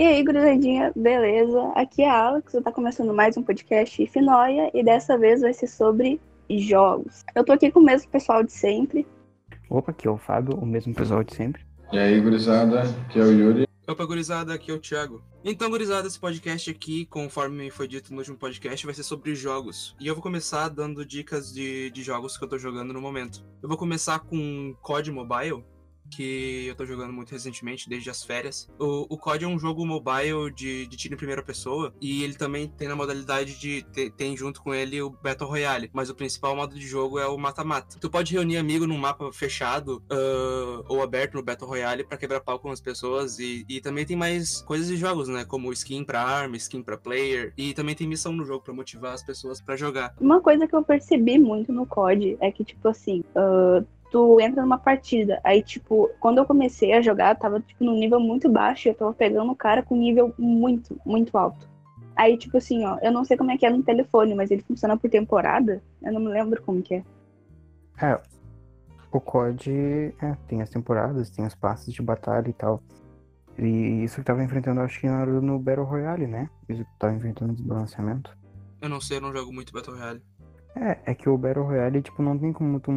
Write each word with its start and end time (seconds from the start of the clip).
E 0.00 0.02
aí, 0.02 0.24
gurizadinha, 0.24 0.90
beleza? 0.96 1.60
Aqui 1.74 2.00
é 2.00 2.08
a 2.08 2.28
Alex, 2.28 2.54
eu 2.54 2.62
tá 2.62 2.72
começando 2.72 3.12
mais 3.12 3.36
um 3.36 3.42
podcast 3.42 4.06
Finóia 4.06 4.70
e 4.72 4.82
dessa 4.82 5.18
vez 5.18 5.42
vai 5.42 5.52
ser 5.52 5.66
sobre 5.66 6.18
jogos. 6.48 7.22
Eu 7.34 7.44
tô 7.44 7.52
aqui 7.52 7.70
com 7.70 7.80
o 7.80 7.84
mesmo 7.84 8.10
pessoal 8.10 8.42
de 8.42 8.50
sempre. 8.50 9.06
Opa, 9.68 9.90
aqui 9.90 10.08
é 10.08 10.10
o 10.10 10.16
Fábio, 10.16 10.56
o 10.56 10.64
mesmo 10.64 10.94
pessoal 10.94 11.22
de 11.22 11.34
sempre. 11.34 11.66
E 11.92 11.98
aí, 11.98 12.18
gurizada, 12.18 12.80
aqui 12.80 13.20
é 13.20 13.22
o 13.22 13.30
Yuri. 13.30 13.68
Opa, 13.86 14.06
gurizada, 14.06 14.54
aqui 14.54 14.70
é 14.70 14.74
o 14.74 14.78
Thiago. 14.78 15.22
Então, 15.44 15.68
gurizada, 15.68 16.08
esse 16.08 16.18
podcast 16.18 16.70
aqui, 16.70 17.04
conforme 17.04 17.70
foi 17.70 17.86
dito 17.86 18.10
no 18.10 18.20
último 18.20 18.38
podcast, 18.38 18.86
vai 18.86 18.94
ser 18.94 19.02
sobre 19.02 19.34
jogos. 19.34 19.94
E 20.00 20.06
eu 20.06 20.14
vou 20.14 20.22
começar 20.22 20.70
dando 20.70 21.04
dicas 21.04 21.52
de, 21.52 21.90
de 21.90 22.02
jogos 22.02 22.38
que 22.38 22.44
eu 22.44 22.48
tô 22.48 22.56
jogando 22.56 22.94
no 22.94 23.02
momento. 23.02 23.44
Eu 23.62 23.68
vou 23.68 23.76
começar 23.76 24.20
com 24.20 24.74
COD 24.80 25.12
Mobile, 25.12 25.62
que 26.10 26.66
eu 26.66 26.74
tô 26.74 26.84
jogando 26.84 27.12
muito 27.12 27.30
recentemente, 27.30 27.88
desde 27.88 28.10
as 28.10 28.22
férias. 28.22 28.68
O, 28.78 29.06
o 29.08 29.16
COD 29.16 29.44
é 29.44 29.48
um 29.48 29.58
jogo 29.58 29.86
mobile 29.86 30.50
de, 30.54 30.86
de 30.86 30.96
tiro 30.96 31.14
em 31.14 31.16
primeira 31.16 31.42
pessoa, 31.42 31.94
e 32.00 32.22
ele 32.22 32.34
também 32.34 32.68
tem 32.68 32.88
na 32.88 32.96
modalidade 32.96 33.58
de. 33.58 33.82
Tem, 34.16 34.36
junto 34.36 34.62
com 34.62 34.74
ele 34.74 35.00
o 35.00 35.10
Battle 35.10 35.48
Royale, 35.48 35.90
mas 35.92 36.10
o 36.10 36.14
principal 36.14 36.56
modo 36.56 36.74
de 36.74 36.86
jogo 36.86 37.18
é 37.18 37.26
o 37.26 37.38
mata-mata. 37.38 37.96
Tu 38.00 38.10
pode 38.10 38.34
reunir 38.34 38.56
amigo 38.56 38.86
num 38.86 38.98
mapa 38.98 39.32
fechado 39.32 40.02
uh, 40.10 40.84
ou 40.88 41.02
aberto 41.02 41.34
no 41.34 41.42
Battle 41.42 41.68
Royale 41.68 42.04
para 42.04 42.18
quebrar 42.18 42.40
pau 42.40 42.58
com 42.58 42.70
as 42.70 42.80
pessoas, 42.80 43.38
e, 43.38 43.64
e 43.68 43.80
também 43.80 44.04
tem 44.04 44.16
mais 44.16 44.60
coisas 44.62 44.88
de 44.88 44.96
jogos, 44.96 45.28
né? 45.28 45.44
Como 45.44 45.72
skin 45.72 46.04
pra 46.04 46.22
arma, 46.22 46.56
skin 46.56 46.82
pra 46.82 46.98
player, 46.98 47.52
e 47.56 47.72
também 47.72 47.94
tem 47.94 48.06
missão 48.06 48.32
no 48.32 48.44
jogo 48.44 48.64
para 48.64 48.74
motivar 48.74 49.14
as 49.14 49.22
pessoas 49.22 49.60
para 49.60 49.76
jogar. 49.76 50.14
Uma 50.20 50.40
coisa 50.40 50.66
que 50.66 50.74
eu 50.74 50.82
percebi 50.82 51.38
muito 51.38 51.72
no 51.72 51.86
COD 51.86 52.36
é 52.40 52.50
que, 52.50 52.64
tipo 52.64 52.88
assim, 52.88 53.22
uh, 53.36 53.86
tu 54.10 54.40
entra 54.40 54.62
numa 54.62 54.78
partida. 54.78 55.40
Aí, 55.44 55.62
tipo, 55.62 56.10
quando 56.20 56.38
eu 56.38 56.46
comecei 56.46 56.92
a 56.92 57.00
jogar, 57.00 57.36
tava, 57.36 57.60
tipo, 57.60 57.84
num 57.84 57.98
nível 57.98 58.20
muito 58.20 58.48
baixo 58.48 58.88
e 58.88 58.90
eu 58.90 58.94
tava 58.94 59.12
pegando 59.14 59.50
o 59.52 59.56
cara 59.56 59.82
com 59.82 59.96
nível 59.96 60.34
muito, 60.38 61.00
muito 61.04 61.36
alto. 61.38 61.68
Aí, 62.16 62.36
tipo 62.36 62.58
assim, 62.58 62.84
ó, 62.84 62.98
eu 63.00 63.12
não 63.12 63.24
sei 63.24 63.36
como 63.36 63.50
é 63.50 63.56
que 63.56 63.64
é 63.64 63.70
no 63.70 63.82
telefone, 63.82 64.34
mas 64.34 64.50
ele 64.50 64.62
funciona 64.62 64.96
por 64.96 65.08
temporada. 65.08 65.82
Eu 66.02 66.12
não 66.12 66.20
me 66.20 66.28
lembro 66.28 66.62
como 66.62 66.82
que 66.82 66.96
é. 66.96 67.04
É, 68.02 68.20
o 69.12 69.20
COD 69.20 70.14
é, 70.20 70.36
tem 70.46 70.60
as 70.60 70.70
temporadas, 70.70 71.30
tem 71.30 71.46
os 71.46 71.54
passos 71.54 71.92
de 71.94 72.02
batalha 72.02 72.48
e 72.48 72.52
tal. 72.52 72.82
E 73.58 74.04
isso 74.04 74.16
que 74.16 74.24
tava 74.24 74.42
enfrentando, 74.42 74.80
acho 74.80 75.00
que 75.00 75.06
era 75.06 75.40
no 75.40 75.58
Battle 75.58 75.84
Royale, 75.84 76.26
né? 76.26 76.48
Isso 76.68 76.84
que 76.84 76.98
tava 76.98 77.14
enfrentando 77.14 77.54
desbalanceamento. 77.54 78.36
Eu 78.80 78.88
não 78.88 79.00
sei, 79.00 79.18
eu 79.18 79.20
não 79.20 79.32
jogo 79.34 79.52
muito 79.52 79.72
Battle 79.72 79.96
Royale. 79.96 80.22
É, 80.76 80.98
é 81.06 81.14
que 81.14 81.28
o 81.28 81.36
Battle 81.36 81.64
Royale, 81.64 82.02
tipo, 82.02 82.22
não 82.22 82.38
tem 82.38 82.52
como 82.52 82.80
tu 82.80 82.92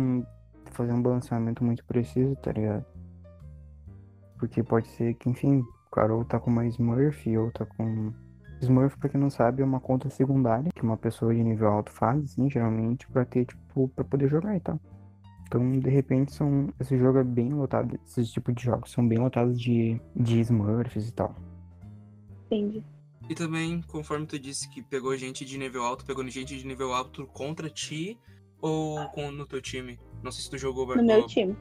fazer 0.73 0.93
um 0.93 1.01
balanceamento 1.01 1.63
muito 1.63 1.83
preciso, 1.85 2.35
tá 2.37 2.51
ligado? 2.51 2.85
Porque 4.37 4.61
pode 4.61 4.87
ser 4.89 5.13
que, 5.15 5.29
enfim, 5.29 5.59
o 5.59 5.89
cara 5.91 6.13
ou 6.13 6.25
tá 6.25 6.39
com 6.39 6.51
uma 6.51 6.65
Smurf 6.67 7.37
ou 7.37 7.51
tá 7.51 7.65
com. 7.65 8.11
Smurf, 8.61 8.97
pra 8.97 9.09
quem 9.09 9.19
não 9.19 9.29
sabe, 9.29 9.61
é 9.61 9.65
uma 9.65 9.79
conta 9.79 10.09
secundária 10.09 10.71
que 10.73 10.83
uma 10.83 10.97
pessoa 10.97 11.33
de 11.33 11.43
nível 11.43 11.67
alto 11.67 11.91
faz, 11.91 12.23
assim, 12.23 12.49
geralmente, 12.49 13.07
pra 13.07 13.25
ter, 13.25 13.45
tipo, 13.45 13.87
pra 13.89 14.03
poder 14.03 14.29
jogar 14.29 14.55
e 14.55 14.59
tal. 14.59 14.79
Então, 15.47 15.79
de 15.79 15.89
repente, 15.89 16.33
são. 16.33 16.69
Esse 16.79 16.97
jogo 16.97 17.19
é 17.19 17.23
bem 17.23 17.53
lotado, 17.53 17.99
esses 18.05 18.31
tipos 18.31 18.55
de 18.55 18.63
jogos 18.63 18.91
são 18.91 19.07
bem 19.07 19.19
lotados 19.19 19.59
de, 19.59 19.99
de 20.15 20.39
Smurfs 20.39 21.09
e 21.09 21.13
tal. 21.13 21.35
Entendi. 22.45 22.83
E 23.29 23.35
também, 23.35 23.81
conforme 23.83 24.25
tu 24.25 24.37
disse 24.37 24.69
que 24.69 24.81
pegou 24.81 25.15
gente 25.15 25.45
de 25.45 25.57
nível 25.57 25.83
alto, 25.83 26.05
pegou 26.05 26.27
gente 26.27 26.57
de 26.57 26.67
nível 26.67 26.93
alto 26.93 27.25
contra 27.27 27.69
ti 27.69 28.19
ou 28.63 29.09
com, 29.09 29.29
no 29.29 29.45
teu 29.45 29.61
time? 29.61 29.99
Não 30.23 30.31
sei 30.31 30.43
se 30.43 30.49
tu 30.49 30.57
jogou. 30.57 30.95
No 30.95 31.03
meu 31.03 31.27
time. 31.27 31.55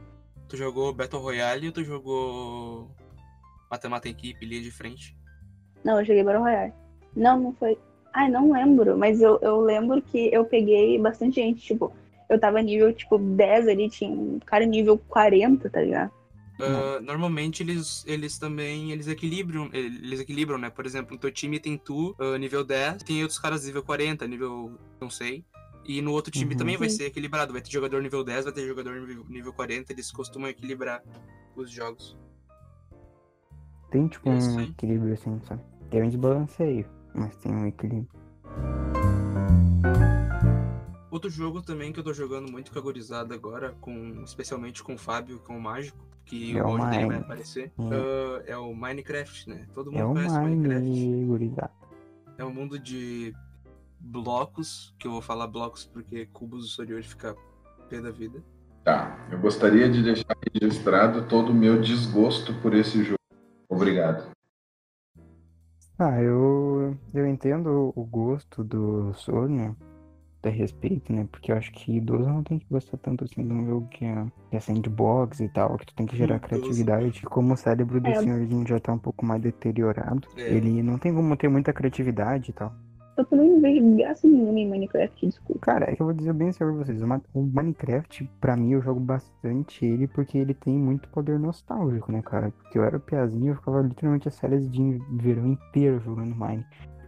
Tu 0.48 0.56
jogou 0.56 0.94
Battle 0.94 1.20
Royale 1.20 1.66
ou 1.66 1.72
tu 1.72 1.82
jogou 1.82 2.94
Mata-Mata 3.68 4.08
Equipe, 4.08 4.46
linha 4.46 4.62
de 4.62 4.70
frente? 4.70 5.16
Não, 5.84 5.98
eu 5.98 6.04
joguei 6.04 6.22
Battle 6.22 6.42
Royale. 6.42 6.72
Não, 7.16 7.40
não 7.40 7.52
foi. 7.54 7.76
Ai, 8.14 8.30
não 8.30 8.52
lembro, 8.52 8.96
mas 8.96 9.20
eu, 9.20 9.38
eu 9.42 9.60
lembro 9.60 10.00
que 10.00 10.32
eu 10.32 10.44
peguei 10.44 10.98
bastante 10.98 11.36
gente, 11.36 11.62
tipo, 11.62 11.92
eu 12.28 12.38
tava 12.38 12.62
nível, 12.62 12.92
tipo, 12.92 13.18
10 13.18 13.68
ali, 13.68 13.88
tinha 13.88 14.10
um 14.10 14.38
cara 14.38 14.64
nível 14.64 14.98
40, 15.08 15.68
tá 15.70 15.80
ligado? 15.80 16.12
Uh, 16.60 17.00
normalmente 17.00 17.62
eles, 17.62 18.04
eles 18.06 18.38
também 18.38 18.92
eles 18.92 19.08
equilibram, 19.08 19.70
eles 19.72 20.20
equilibram, 20.20 20.58
né? 20.58 20.70
Por 20.70 20.86
exemplo, 20.86 21.14
no 21.14 21.18
teu 21.18 21.32
time 21.32 21.58
tem 21.58 21.76
tu, 21.78 22.14
uh, 22.20 22.36
nível 22.36 22.62
10, 22.62 23.02
tem 23.02 23.22
outros 23.22 23.38
caras 23.38 23.64
nível 23.64 23.82
40, 23.82 24.26
nível, 24.28 24.78
não 25.00 25.10
sei. 25.10 25.44
E 25.84 26.00
no 26.00 26.12
outro 26.12 26.30
time 26.30 26.52
Uhum. 26.52 26.58
também 26.58 26.76
vai 26.76 26.88
ser 26.88 27.04
equilibrado. 27.06 27.52
Vai 27.52 27.60
ter 27.62 27.70
jogador 27.70 28.00
nível 28.02 28.22
10, 28.22 28.44
vai 28.44 28.52
ter 28.52 28.66
jogador 28.66 28.94
nível, 29.00 29.24
nível 29.28 29.52
40. 29.52 29.92
Eles 29.92 30.10
costumam 30.12 30.48
equilibrar 30.48 31.02
os 31.56 31.70
jogos. 31.70 32.16
Tem, 33.90 34.06
tipo, 34.08 34.28
É 34.28 34.32
um 34.32 34.60
equilíbrio, 34.60 35.12
assim, 35.14 35.40
sabe? 35.46 35.62
Tem 35.90 36.02
um 36.02 36.08
desbalanceio, 36.08 36.86
mas 37.14 37.36
tem 37.36 37.52
um 37.52 37.66
equilíbrio. 37.66 38.08
Outro 41.10 41.28
jogo 41.28 41.60
também 41.60 41.92
que 41.92 42.00
eu 42.00 42.04
tô 42.04 42.12
jogando 42.14 42.50
muito 42.50 42.72
com 42.72 42.78
a 42.78 42.82
gurizada 42.82 43.34
agora, 43.34 43.76
com, 43.80 44.22
especialmente 44.24 44.82
com 44.82 44.94
o 44.94 44.98
Fábio, 44.98 45.40
com 45.40 45.56
o 45.58 45.60
Mágico, 45.60 45.98
que 46.24 46.56
É 46.56 46.64
o 46.64 46.68
hoje 46.68 46.86
dele 46.88 47.06
vai 47.06 47.18
aparecer, 47.18 47.70
Hum. 47.78 47.90
uh, 47.90 48.42
é 48.46 48.56
o 48.56 48.74
Minecraft, 48.74 49.48
né? 49.50 49.66
Todo 49.74 49.92
mundo 49.92 50.00
É 50.00 50.04
o 50.06 50.12
conhece 50.14 50.38
o 50.38 50.42
Minecraft. 50.42 50.88
Mine, 50.88 51.24
gurizada. 51.26 51.70
É 52.38 52.44
um 52.44 52.52
mundo 52.54 52.78
de 52.78 53.34
blocos, 54.02 54.94
que 54.98 55.06
eu 55.06 55.12
vou 55.12 55.22
falar 55.22 55.46
blocos 55.46 55.84
porque 55.84 56.26
cubos 56.26 56.62
do 56.62 56.66
Soriori 56.68 57.02
fica 57.04 57.36
pé 57.88 58.00
da 58.00 58.10
vida. 58.10 58.42
Tá, 58.84 59.16
eu 59.30 59.38
gostaria 59.38 59.88
de 59.88 60.02
deixar 60.02 60.36
registrado 60.52 61.28
todo 61.28 61.50
o 61.50 61.54
meu 61.54 61.80
desgosto 61.80 62.52
por 62.60 62.74
esse 62.74 63.04
jogo. 63.04 63.16
Obrigado. 63.68 64.30
Ah, 65.98 66.20
eu, 66.20 66.96
eu 67.14 67.26
entendo 67.28 67.92
o 67.94 68.04
gosto 68.04 68.64
do 68.64 69.14
Sony, 69.14 69.72
a 70.44 70.48
respeito, 70.48 71.12
né? 71.12 71.28
Porque 71.30 71.52
eu 71.52 71.56
acho 71.56 71.70
que 71.70 71.96
idoso 71.96 72.28
não 72.28 72.42
tem 72.42 72.58
que 72.58 72.66
gostar 72.68 72.96
tanto 72.98 73.22
assim 73.22 73.46
de 73.46 73.52
um 73.52 73.64
jogo 73.64 73.88
que 73.88 74.04
é, 74.04 74.26
que 74.50 74.56
é 74.56 74.60
sandbox 74.60 75.38
e 75.38 75.48
tal, 75.48 75.76
que 75.78 75.86
tu 75.86 75.94
tem 75.94 76.04
que 76.04 76.16
gerar 76.16 76.40
criatividade. 76.40 77.22
Como 77.22 77.54
o 77.54 77.56
cérebro 77.56 78.00
do 78.00 78.08
É. 78.08 78.16
senhorzinho 78.16 78.66
já 78.66 78.80
tá 78.80 78.92
um 78.92 78.98
pouco 78.98 79.24
mais 79.24 79.40
deteriorado, 79.40 80.26
É. 80.36 80.52
ele 80.52 80.82
não 80.82 80.98
tem 80.98 81.14
como 81.14 81.36
ter 81.36 81.48
muita 81.48 81.72
criatividade 81.72 82.50
e 82.50 82.52
tal. 82.52 82.74
Eu 83.16 83.26
também 83.26 83.50
não 83.50 83.60
vejo 83.60 83.96
graça 83.96 84.26
nenhuma 84.26 84.58
em 84.58 84.70
Minecraft, 84.70 85.26
desculpa. 85.26 85.60
Cara, 85.60 85.90
é 85.90 85.94
que 85.94 86.00
eu 86.00 86.06
vou 86.06 86.14
dizer 86.14 86.32
bem 86.32 86.50
sério 86.50 86.74
pra 86.74 86.84
vocês. 86.84 87.02
o 87.02 87.22
O 87.34 87.42
Minecraft, 87.42 88.30
pra 88.40 88.56
mim, 88.56 88.72
eu 88.72 88.80
jogo 88.80 89.00
bastante 89.00 89.84
ele 89.84 90.08
porque 90.08 90.38
ele 90.38 90.54
tem 90.54 90.78
muito 90.78 91.08
poder 91.10 91.38
nostálgico, 91.38 92.10
né, 92.10 92.22
cara? 92.22 92.50
Porque 92.50 92.78
eu 92.78 92.84
era 92.84 92.98
piazinho, 92.98 93.52
eu 93.52 93.56
ficava 93.56 93.82
literalmente 93.82 94.28
as 94.28 94.38
férias 94.38 94.70
de 94.70 94.98
verão 95.10 95.46
inteiro 95.46 96.00
jogando 96.00 96.34
Mine. 96.34 96.64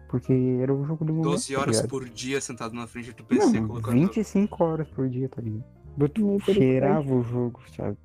Porque 0.09 0.59
era 0.61 0.73
o 0.73 0.85
jogo 0.85 1.05
do 1.05 1.13
momento, 1.13 1.31
12 1.33 1.55
tá 1.55 1.61
horas 1.61 1.77
ligado? 1.77 1.91
por 1.91 2.09
dia 2.09 2.41
sentado 2.41 2.75
na 2.75 2.87
frente 2.87 3.13
do 3.13 3.25
PC 3.25 3.61
Não, 3.61 3.67
colocando. 3.67 3.95
25 3.95 4.65
horas 4.65 4.89
por 4.89 5.09
dia, 5.09 5.29
tá 5.29 5.41
ligado? 5.41 5.65
Eu 5.99 6.41
cheirava 6.41 7.15
o 7.15 7.23
jogo, 7.23 7.61
sabe? 7.75 7.97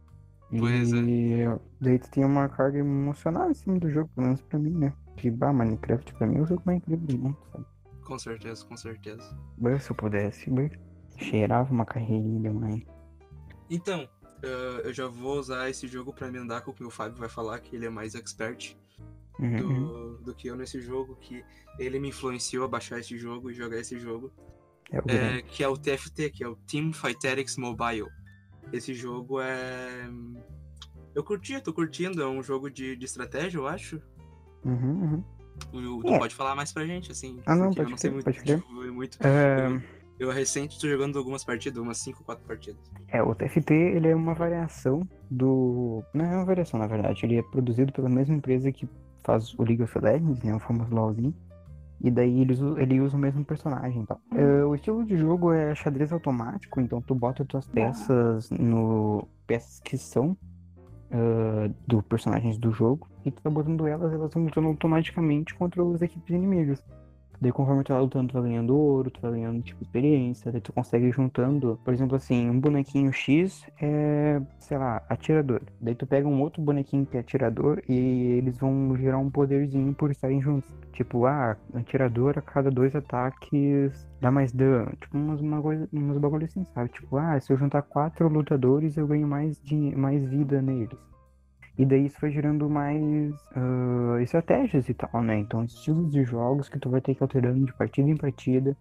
Pois 0.57 0.93
é. 0.93 0.97
E 0.97 1.59
daí 1.79 1.99
tu 1.99 2.09
tem 2.09 2.25
uma 2.25 2.47
carga 2.49 2.79
emocional 2.79 3.51
em 3.51 3.53
cima 3.53 3.77
do 3.77 3.89
jogo, 3.89 4.09
pelo 4.15 4.27
menos 4.27 4.41
pra 4.41 4.57
mim, 4.57 4.71
né? 4.71 4.93
Que, 5.17 5.29
bah, 5.29 5.53
Minecraft 5.53 6.13
pra 6.15 6.25
mim 6.25 6.37
é 6.37 6.41
o 6.41 6.45
jogo 6.45 6.63
mais 6.65 6.77
incrível 6.79 7.05
do 7.05 7.17
mundo, 7.17 7.37
sabe? 7.51 7.65
Com 8.09 8.17
certeza, 8.17 8.65
com 8.65 8.75
certeza. 8.75 9.37
Bah, 9.55 9.79
se 9.79 9.91
eu 9.91 9.95
pudesse, 9.95 10.49
cheirava 11.15 11.71
uma 11.71 11.85
carreirinha, 11.85 12.51
mãe. 12.51 12.83
Então, 13.69 14.09
eh, 14.41 14.81
eu 14.85 14.91
já 14.91 15.05
vou 15.05 15.37
usar 15.37 15.69
esse 15.69 15.87
jogo 15.87 16.11
pra 16.11 16.27
emendar 16.27 16.63
com 16.63 16.71
o 16.71 16.73
que 16.73 16.83
o 16.83 16.89
Fábio 16.89 17.19
vai 17.19 17.29
falar, 17.29 17.59
que 17.59 17.75
ele 17.75 17.85
é 17.85 17.89
mais 17.89 18.15
expert 18.15 18.75
Uhum, 19.39 19.57
do, 19.57 20.17
do 20.23 20.33
que 20.33 20.47
eu 20.47 20.55
nesse 20.55 20.81
jogo, 20.81 21.17
que 21.17 21.45
ele 21.77 21.99
me 21.99 22.09
influenciou 22.09 22.65
a 22.65 22.67
baixar 22.67 22.99
esse 22.99 23.15
jogo 23.15 23.51
e 23.51 23.53
jogar 23.53 23.77
esse 23.77 23.99
jogo, 23.99 24.31
É 24.91 24.99
o 24.99 25.03
é, 25.07 25.43
que 25.43 25.63
é 25.63 25.67
o 25.67 25.77
TFT, 25.77 26.31
que 26.31 26.43
é 26.43 26.47
o 26.47 26.55
Team 26.55 26.91
Fighterix 26.91 27.57
Mobile. 27.57 28.09
Esse 28.73 28.91
jogo 28.95 29.39
é. 29.39 30.09
Eu 31.13 31.23
curti, 31.23 31.61
tô 31.61 31.71
curtindo, 31.71 32.23
é 32.23 32.27
um 32.27 32.41
jogo 32.41 32.71
de, 32.71 32.95
de 32.95 33.05
estratégia, 33.05 33.59
eu 33.59 33.67
acho. 33.67 34.01
Uhum, 34.65 35.03
uhum. 35.03 35.23
O, 35.73 36.01
tu 36.01 36.13
É. 36.13 36.19
pode 36.19 36.35
falar 36.35 36.55
mais 36.55 36.71
pra 36.71 36.85
gente, 36.85 37.11
assim. 37.11 37.39
Ah, 37.45 37.55
não, 37.55 37.67
porque 37.67 37.81
eu 37.81 37.83
pode 37.85 37.91
não 37.91 37.97
sei 37.97 38.09
crer, 38.33 38.63
muito. 38.63 38.67
pode 38.77 38.91
muito. 38.91 39.17
É, 39.21 39.81
Eu 40.19 40.29
recente 40.31 40.77
tô 40.79 40.87
jogando 40.87 41.17
algumas 41.17 41.43
partidas, 41.45 41.81
umas 41.81 41.97
5, 41.99 42.23
4 42.25 42.43
partidas. 42.45 42.79
é, 43.07 43.21
o 43.23 43.33
TFT 43.33 43.73
ele 43.73 44.07
é 44.09 44.15
uma 44.15 44.33
variação 44.33 45.07
do. 45.31 46.03
Não 46.13 46.25
é 46.25 46.35
uma 46.35 46.45
variação, 46.45 46.79
na 46.79 46.87
verdade. 46.87 47.25
Ele 47.25 47.37
é 47.37 47.41
produzido 47.43 47.91
pela 47.93 48.09
mesma 48.09 48.35
empresa 48.35 48.71
que 48.71 48.87
faz 49.23 49.53
o 49.57 49.63
League 49.63 49.81
of 49.83 49.97
Legends, 49.97 50.43
né? 50.43 50.53
O 50.55 50.59
famoso 50.59 50.93
LoLzinho. 50.93 51.33
E 52.01 52.09
daí 52.09 52.41
ele 52.41 52.53
usa, 52.53 52.81
ele 52.81 53.01
usa 53.01 53.15
o 53.17 53.19
mesmo 53.19 53.43
personagem 53.45 54.03
e 54.03 54.05
tal. 54.05 54.19
É, 54.33 54.63
o 54.63 54.73
estilo 54.73 55.05
de 55.05 55.17
jogo 55.17 55.51
é 55.51 55.75
xadrez 55.75 56.11
automático, 56.13 56.79
então 56.79 57.01
tu 57.01 57.13
bota 57.13 57.43
tuas 57.45 57.67
peças 57.67 58.49
no. 58.51 59.27
peças 59.45 59.79
que 59.81 59.97
são 59.97 60.35
ah, 61.11 61.69
do 61.87 62.01
personagens 62.03 62.57
do 62.57 62.71
jogo. 62.71 63.07
E 63.25 63.31
tu 63.31 63.41
tá 63.41 63.49
botando 63.49 63.87
elas, 63.87 64.13
elas 64.13 64.33
vão 64.33 64.43
lutando 64.43 64.67
automaticamente 64.67 65.53
contra 65.55 65.83
os 65.83 66.01
equipes 66.01 66.35
inimigas. 66.35 66.83
Daí 67.41 67.51
conforme 67.51 67.83
tu 67.83 67.93
vai 67.93 68.01
lutando, 68.01 68.27
tu 68.27 68.33
vai 68.33 68.43
ganhando 68.43 68.75
ouro, 68.75 69.09
tu 69.09 69.21
vai 69.21 69.31
ganhando, 69.31 69.61
tipo, 69.61 69.81
experiência, 69.81 70.51
daí 70.51 70.59
tu 70.59 70.73
consegue 70.73 71.11
juntando, 71.11 71.79
por 71.85 71.93
exemplo, 71.93 72.15
assim, 72.17 72.49
um 72.49 72.59
bonequinho 72.59 73.13
X 73.13 73.65
é, 73.81 74.41
sei 74.59 74.77
lá, 74.77 75.01
atirador. 75.07 75.61
Daí 75.79 75.95
tu 75.95 76.05
pega 76.05 76.27
um 76.27 76.41
outro 76.41 76.61
bonequinho 76.61 77.05
que 77.05 77.15
é 77.15 77.21
atirador 77.21 77.81
e 77.87 77.95
eles 78.39 78.57
vão 78.57 78.95
gerar 78.97 79.17
um 79.19 79.29
poderzinho 79.29 79.93
por 79.93 80.11
estarem 80.11 80.41
juntos. 80.41 80.69
Tipo, 80.91 81.25
ah, 81.25 81.55
atirador 81.73 82.37
a 82.37 82.41
cada 82.41 82.69
dois 82.69 82.93
ataques 82.93 84.05
dá 84.19 84.29
mais 84.29 84.51
dano. 84.51 84.91
Tipo, 84.99 85.17
umas, 85.17 85.39
uma 85.39 85.61
coisa, 85.61 85.87
umas 85.93 86.17
bagulho 86.17 86.45
assim, 86.45 86.65
sabe? 86.65 86.89
Tipo, 86.89 87.17
ah, 87.17 87.39
se 87.39 87.53
eu 87.53 87.57
juntar 87.57 87.81
quatro 87.83 88.27
lutadores, 88.27 88.97
eu 88.97 89.07
ganho 89.07 89.27
mais, 89.27 89.61
mais 89.95 90.25
vida 90.25 90.61
neles. 90.61 90.99
E 91.79 91.85
daí 91.85 92.07
isso 92.07 92.19
foi 92.19 92.29
gerando 92.29 92.69
mais 92.69 93.31
uh, 93.55 94.19
estratégias 94.19 94.89
e 94.89 94.93
tal, 94.93 95.23
né? 95.23 95.39
Então, 95.39 95.63
estilos 95.63 96.11
de 96.11 96.25
jogos 96.25 96.67
que 96.67 96.77
tu 96.77 96.89
vai 96.89 96.99
ter 96.99 97.15
que 97.15 97.23
alterando 97.23 97.65
de 97.65 97.73
partida 97.73 98.09
em 98.09 98.17
partida, 98.17 98.75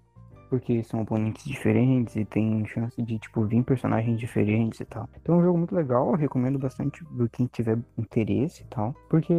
porque 0.50 0.82
são 0.82 1.02
oponentes 1.02 1.44
diferentes 1.44 2.16
e 2.16 2.24
tem 2.24 2.66
chance 2.66 3.00
de, 3.00 3.16
tipo, 3.20 3.44
vir 3.44 3.62
personagens 3.62 4.18
diferentes 4.18 4.80
e 4.80 4.84
tal. 4.84 5.08
Então 5.22 5.36
é 5.36 5.38
um 5.38 5.42
jogo 5.42 5.58
muito 5.58 5.76
legal, 5.76 6.08
eu 6.10 6.16
recomendo 6.16 6.58
bastante 6.58 7.04
pra 7.04 7.28
quem 7.28 7.46
tiver 7.46 7.78
interesse 7.96 8.62
e 8.62 8.66
tal, 8.66 8.92
porque 9.08 9.32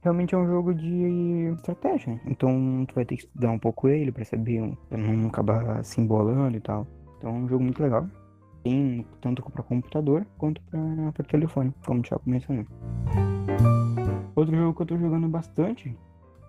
realmente 0.00 0.34
é 0.34 0.38
um 0.38 0.46
jogo 0.46 0.72
de 0.72 1.52
estratégia. 1.56 2.18
Então 2.24 2.86
tu 2.88 2.94
vai 2.94 3.04
ter 3.04 3.16
que 3.16 3.24
estudar 3.24 3.50
um 3.50 3.58
pouco 3.58 3.88
ele 3.88 4.10
pra 4.10 4.24
saber, 4.24 4.72
pra 4.88 4.96
não 4.96 5.28
acabar 5.28 5.84
se 5.84 6.00
embolando 6.00 6.56
e 6.56 6.60
tal. 6.60 6.86
Então 7.18 7.28
é 7.28 7.34
um 7.34 7.46
jogo 7.46 7.62
muito 7.62 7.82
legal. 7.82 8.06
Tem 8.62 9.06
tanto 9.20 9.42
para 9.50 9.62
computador 9.62 10.26
quanto 10.36 10.60
para 10.62 11.24
telefone, 11.26 11.72
como 11.86 12.00
o 12.00 12.02
Thiago 12.02 12.22
mencionou. 12.26 12.66
Outro 14.36 14.56
jogo 14.56 14.74
que 14.74 14.82
eu 14.82 14.86
tô 14.86 14.98
jogando 14.98 15.28
bastante, 15.28 15.96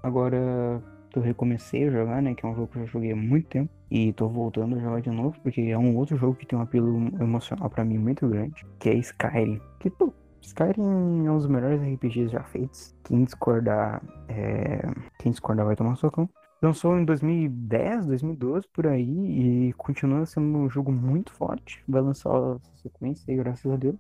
agora 0.04 0.82
eu 1.16 1.22
recomecei 1.22 1.88
a 1.88 1.92
jogar, 1.92 2.22
né? 2.22 2.34
Que 2.34 2.46
é 2.46 2.50
um 2.50 2.56
jogo 2.56 2.68
que 2.68 2.78
eu 2.78 2.86
já 2.86 2.92
joguei 2.92 3.12
há 3.12 3.16
muito 3.16 3.48
tempo. 3.48 3.70
E 3.90 4.14
tô 4.14 4.28
voltando 4.30 4.76
a 4.76 4.80
jogar 4.80 5.02
de 5.02 5.10
novo, 5.10 5.38
porque 5.42 5.62
é 5.62 5.78
um 5.78 5.96
outro 5.98 6.16
jogo 6.18 6.36
que 6.36 6.46
tem 6.46 6.58
um 6.58 6.62
apelo 6.62 6.98
emocional 7.20 7.70
para 7.70 7.84
mim 7.84 7.98
muito 7.98 8.28
grande, 8.28 8.66
que 8.80 8.90
é 8.90 8.94
Skyrim. 8.96 9.60
Que, 9.80 9.90
pô, 9.90 10.14
Skyrim 10.42 11.26
é 11.26 11.32
um 11.32 11.38
dos 11.38 11.48
melhores 11.48 11.82
RPGs 11.82 12.32
já 12.32 12.44
feitos. 12.44 12.96
Quem 13.04 13.24
discordar, 13.24 14.02
é... 14.30 14.82
quem 15.20 15.32
discordar 15.32 15.66
vai 15.66 15.76
tomar 15.76 15.96
socão. 15.96 16.30
Lançou 16.62 16.96
em 16.96 17.04
2010, 17.04 18.06
2012, 18.06 18.68
por 18.72 18.86
aí, 18.86 19.70
e 19.70 19.74
continua 19.74 20.28
sendo 20.28 20.60
um 20.60 20.70
jogo 20.70 20.92
muito 20.92 21.34
forte. 21.34 21.84
Vai 21.88 22.02
lançar 22.02 22.30
essa 22.58 22.78
sequência 22.84 23.24
aí, 23.28 23.36
graças 23.36 23.72
a 23.72 23.76
Deus. 23.76 23.96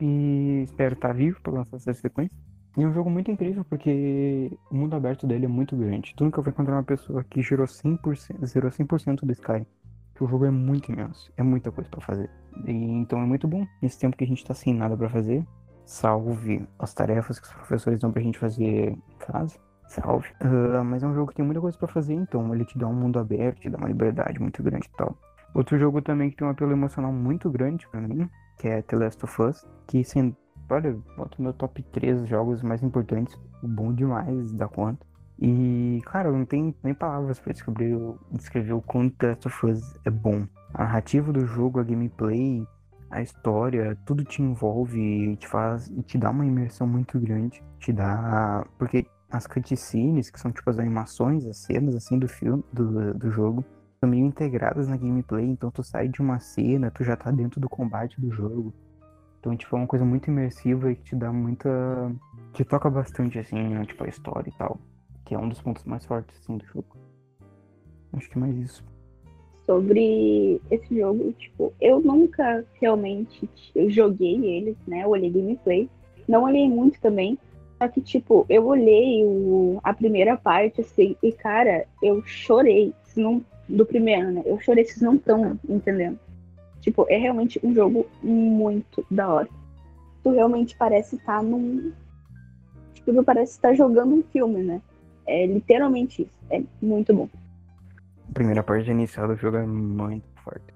E 0.00 0.62
espero 0.64 0.94
estar 0.94 1.12
vivo 1.12 1.38
para 1.42 1.52
lançar 1.52 1.76
essa 1.76 1.92
sequência. 1.92 2.34
E 2.74 2.82
é 2.82 2.86
um 2.86 2.92
jogo 2.94 3.10
muito 3.10 3.30
incrível, 3.30 3.66
porque 3.68 4.50
o 4.70 4.74
mundo 4.74 4.96
aberto 4.96 5.26
dele 5.26 5.44
é 5.44 5.48
muito 5.48 5.76
grande. 5.76 6.14
Tu 6.16 6.24
nunca 6.24 6.40
vai 6.40 6.54
encontrar 6.54 6.76
uma 6.76 6.82
pessoa 6.82 7.22
que 7.22 7.42
gerou 7.42 7.66
100%, 7.66 8.46
zerou 8.46 8.70
100% 8.70 9.20
do 9.26 9.32
Sky. 9.32 9.66
Que 10.14 10.24
o 10.24 10.26
jogo 10.26 10.46
é 10.46 10.50
muito 10.50 10.90
imenso, 10.90 11.30
é 11.36 11.42
muita 11.42 11.70
coisa 11.70 11.90
para 11.90 12.00
fazer. 12.00 12.30
E, 12.64 12.72
então 12.72 13.20
é 13.20 13.26
muito 13.26 13.46
bom, 13.46 13.66
nesse 13.82 13.98
tempo 13.98 14.16
que 14.16 14.24
a 14.24 14.26
gente 14.26 14.42
tá 14.42 14.54
sem 14.54 14.72
nada 14.72 14.96
para 14.96 15.10
fazer, 15.10 15.46
salve 15.84 16.66
as 16.78 16.94
tarefas 16.94 17.38
que 17.38 17.46
os 17.46 17.52
professores 17.52 18.00
dão 18.00 18.10
pra 18.10 18.22
gente 18.22 18.38
fazer 18.38 18.92
em 18.92 19.18
casa 19.18 19.58
Salve. 19.88 20.28
Uh, 20.42 20.84
mas 20.84 21.02
é 21.02 21.06
um 21.06 21.14
jogo 21.14 21.30
que 21.30 21.36
tem 21.36 21.44
muita 21.44 21.60
coisa 21.60 21.76
para 21.78 21.88
fazer, 21.88 22.14
então 22.14 22.54
ele 22.54 22.64
te 22.64 22.78
dá 22.78 22.86
um 22.86 22.94
mundo 22.94 23.18
aberto, 23.18 23.60
te 23.60 23.70
dá 23.70 23.78
uma 23.78 23.88
liberdade 23.88 24.40
muito 24.40 24.62
grande 24.62 24.88
e 24.92 24.96
tal. 24.96 25.16
Outro 25.54 25.78
jogo 25.78 26.02
também 26.02 26.30
que 26.30 26.36
tem 26.36 26.46
um 26.46 26.50
apelo 26.50 26.72
emocional 26.72 27.12
muito 27.12 27.48
grande 27.50 27.88
para 27.88 28.00
mim, 28.00 28.28
que 28.58 28.68
é 28.68 28.82
The 28.82 28.96
Last 28.96 29.24
of 29.24 29.42
Us, 29.42 29.66
que 29.86 30.04
sem, 30.04 30.36
olha, 30.68 30.98
bota 31.16 31.36
no 31.38 31.44
meu 31.44 31.52
top 31.52 31.82
3 31.82 32.26
jogos 32.26 32.62
mais 32.62 32.82
importantes, 32.82 33.38
bom 33.62 33.92
demais 33.92 34.52
da 34.52 34.68
conta. 34.68 35.06
E, 35.38 36.00
cara, 36.06 36.30
não 36.32 36.44
tem 36.44 36.74
nem 36.82 36.94
palavras 36.94 37.38
para 37.38 37.52
descrever, 37.52 37.98
descrever 38.32 38.72
o 38.72 38.82
quanto 38.82 39.16
The 39.16 39.28
Last 39.28 39.48
of 39.48 39.66
Us 39.66 39.98
é 40.04 40.10
bom. 40.10 40.46
A 40.74 40.84
narrativa 40.84 41.32
do 41.32 41.46
jogo, 41.46 41.78
a 41.78 41.84
gameplay, 41.84 42.66
a 43.10 43.22
história, 43.22 43.96
tudo 44.04 44.24
te 44.24 44.42
envolve 44.42 45.36
te 45.36 45.46
faz 45.46 45.90
te 46.06 46.18
dá 46.18 46.30
uma 46.30 46.44
imersão 46.44 46.86
muito 46.86 47.18
grande. 47.20 47.62
Te 47.78 47.92
dá. 47.92 48.66
Porque 48.78 49.06
as 49.36 49.46
cutscenes, 49.46 50.30
que 50.30 50.40
são 50.40 50.50
tipo 50.50 50.68
as 50.68 50.78
animações, 50.78 51.46
as 51.46 51.58
cenas 51.58 51.94
assim 51.94 52.18
do 52.18 52.28
filme, 52.28 52.64
do, 52.72 53.14
do 53.14 53.30
jogo, 53.30 53.64
são 54.00 54.08
meio 54.08 54.24
integradas 54.24 54.88
na 54.88 54.96
gameplay, 54.96 55.44
então 55.44 55.70
tu 55.70 55.82
sai 55.82 56.08
de 56.08 56.20
uma 56.20 56.38
cena, 56.38 56.90
tu 56.90 57.04
já 57.04 57.16
tá 57.16 57.30
dentro 57.30 57.60
do 57.60 57.68
combate 57.68 58.20
do 58.20 58.30
jogo. 58.30 58.74
Então, 59.40 59.56
tipo, 59.56 59.76
é 59.76 59.78
uma 59.78 59.86
coisa 59.86 60.04
muito 60.04 60.28
imersiva 60.28 60.90
e 60.90 60.96
que 60.96 61.04
te 61.04 61.16
dá 61.16 61.32
muita. 61.32 61.68
te 62.52 62.64
toca 62.64 62.90
bastante, 62.90 63.38
assim, 63.38 63.56
né? 63.56 63.84
tipo, 63.84 64.02
a 64.02 64.08
história 64.08 64.50
e 64.50 64.58
tal. 64.58 64.80
Que 65.24 65.34
é 65.34 65.38
um 65.38 65.48
dos 65.48 65.60
pontos 65.60 65.84
mais 65.84 66.04
fortes, 66.04 66.36
assim, 66.40 66.56
do 66.56 66.66
jogo. 66.66 66.96
Acho 68.12 68.28
que 68.28 68.36
é 68.36 68.40
mais 68.40 68.56
isso. 68.56 68.84
Sobre 69.64 70.60
esse 70.70 70.98
jogo, 70.98 71.32
tipo, 71.34 71.72
eu 71.80 72.00
nunca 72.00 72.64
realmente 72.80 73.48
eu 73.74 73.88
joguei 73.88 74.44
ele, 74.44 74.76
né? 74.86 75.04
Eu 75.04 75.10
olhei 75.10 75.30
gameplay. 75.30 75.88
Não 76.26 76.42
olhei 76.42 76.68
muito 76.68 77.00
também, 77.00 77.38
só 77.78 77.88
que, 77.88 78.00
tipo, 78.00 78.46
eu 78.48 78.66
olhei 78.66 79.22
o, 79.24 79.78
a 79.84 79.92
primeira 79.92 80.36
parte, 80.36 80.80
assim, 80.80 81.14
e, 81.22 81.30
cara, 81.30 81.86
eu 82.02 82.22
chorei. 82.24 82.94
Não, 83.14 83.44
do 83.68 83.84
primeiro, 83.84 84.30
né? 84.30 84.42
Eu 84.46 84.58
chorei, 84.60 84.84
vocês 84.84 85.02
não 85.02 85.16
estão 85.16 85.58
entendendo. 85.68 86.18
Tipo, 86.80 87.06
é 87.08 87.16
realmente 87.16 87.60
um 87.62 87.74
jogo 87.74 88.06
muito 88.22 89.04
da 89.10 89.28
hora. 89.28 89.48
Tu 90.22 90.30
realmente 90.30 90.76
parece 90.76 91.16
estar 91.16 91.38
tá 91.38 91.42
num. 91.42 91.92
Tipo, 92.94 93.12
tu 93.12 93.24
parece 93.24 93.52
estar 93.52 93.70
tá 93.70 93.74
jogando 93.74 94.14
um 94.14 94.22
filme, 94.22 94.62
né? 94.62 94.80
É 95.26 95.46
literalmente 95.46 96.22
isso. 96.22 96.32
É 96.50 96.62
muito 96.80 97.12
bom. 97.12 97.28
A 98.30 98.32
primeira 98.32 98.62
parte 98.62 98.90
inicial 98.90 99.28
do 99.28 99.36
jogo 99.36 99.56
é 99.56 99.66
muito 99.66 100.26
forte. 100.36 100.74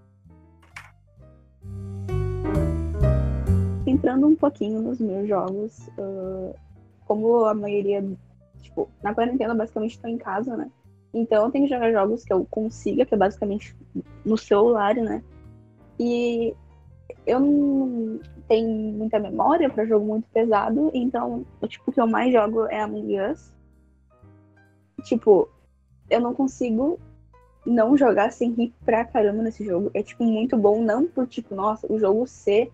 Entrando 3.87 4.26
um 4.26 4.37
pouquinho 4.37 4.81
nos 4.81 5.00
meus 5.00 5.29
jogos, 5.29 5.88
uh, 5.99 6.55
como 7.10 7.44
a 7.44 7.52
maioria, 7.52 8.04
tipo, 8.62 8.88
na 9.02 9.12
quarentena 9.12 9.52
basicamente 9.52 9.96
estou 9.96 10.08
em 10.08 10.16
casa, 10.16 10.56
né? 10.56 10.70
Então 11.12 11.44
eu 11.44 11.50
tenho 11.50 11.66
que 11.66 11.74
jogar 11.74 11.90
jogos 11.90 12.22
que 12.22 12.32
eu 12.32 12.46
consiga, 12.48 13.04
que 13.04 13.12
é 13.12 13.18
basicamente 13.18 13.76
no 14.24 14.38
celular, 14.38 14.94
né? 14.94 15.20
E 15.98 16.54
eu 17.26 17.40
não 17.40 18.20
tenho 18.46 18.68
muita 18.92 19.18
memória 19.18 19.68
para 19.68 19.86
jogo 19.86 20.06
muito 20.06 20.28
pesado, 20.28 20.88
então 20.94 21.44
o 21.60 21.66
tipo 21.66 21.90
que 21.90 22.00
eu 22.00 22.06
mais 22.06 22.32
jogo 22.32 22.66
é 22.66 22.80
Among 22.80 23.20
Us. 23.22 23.52
Tipo, 25.02 25.48
eu 26.08 26.20
não 26.20 26.32
consigo 26.32 26.96
não 27.66 27.96
jogar 27.96 28.30
sem 28.30 28.52
rir 28.52 28.72
pra 28.84 29.04
caramba 29.04 29.42
nesse 29.42 29.64
jogo. 29.64 29.90
É 29.94 30.00
tipo 30.00 30.22
muito 30.22 30.56
bom, 30.56 30.80
não 30.80 31.08
por 31.08 31.26
tipo, 31.26 31.56
nossa, 31.56 31.92
o 31.92 31.98
jogo 31.98 32.24
ser 32.28 32.70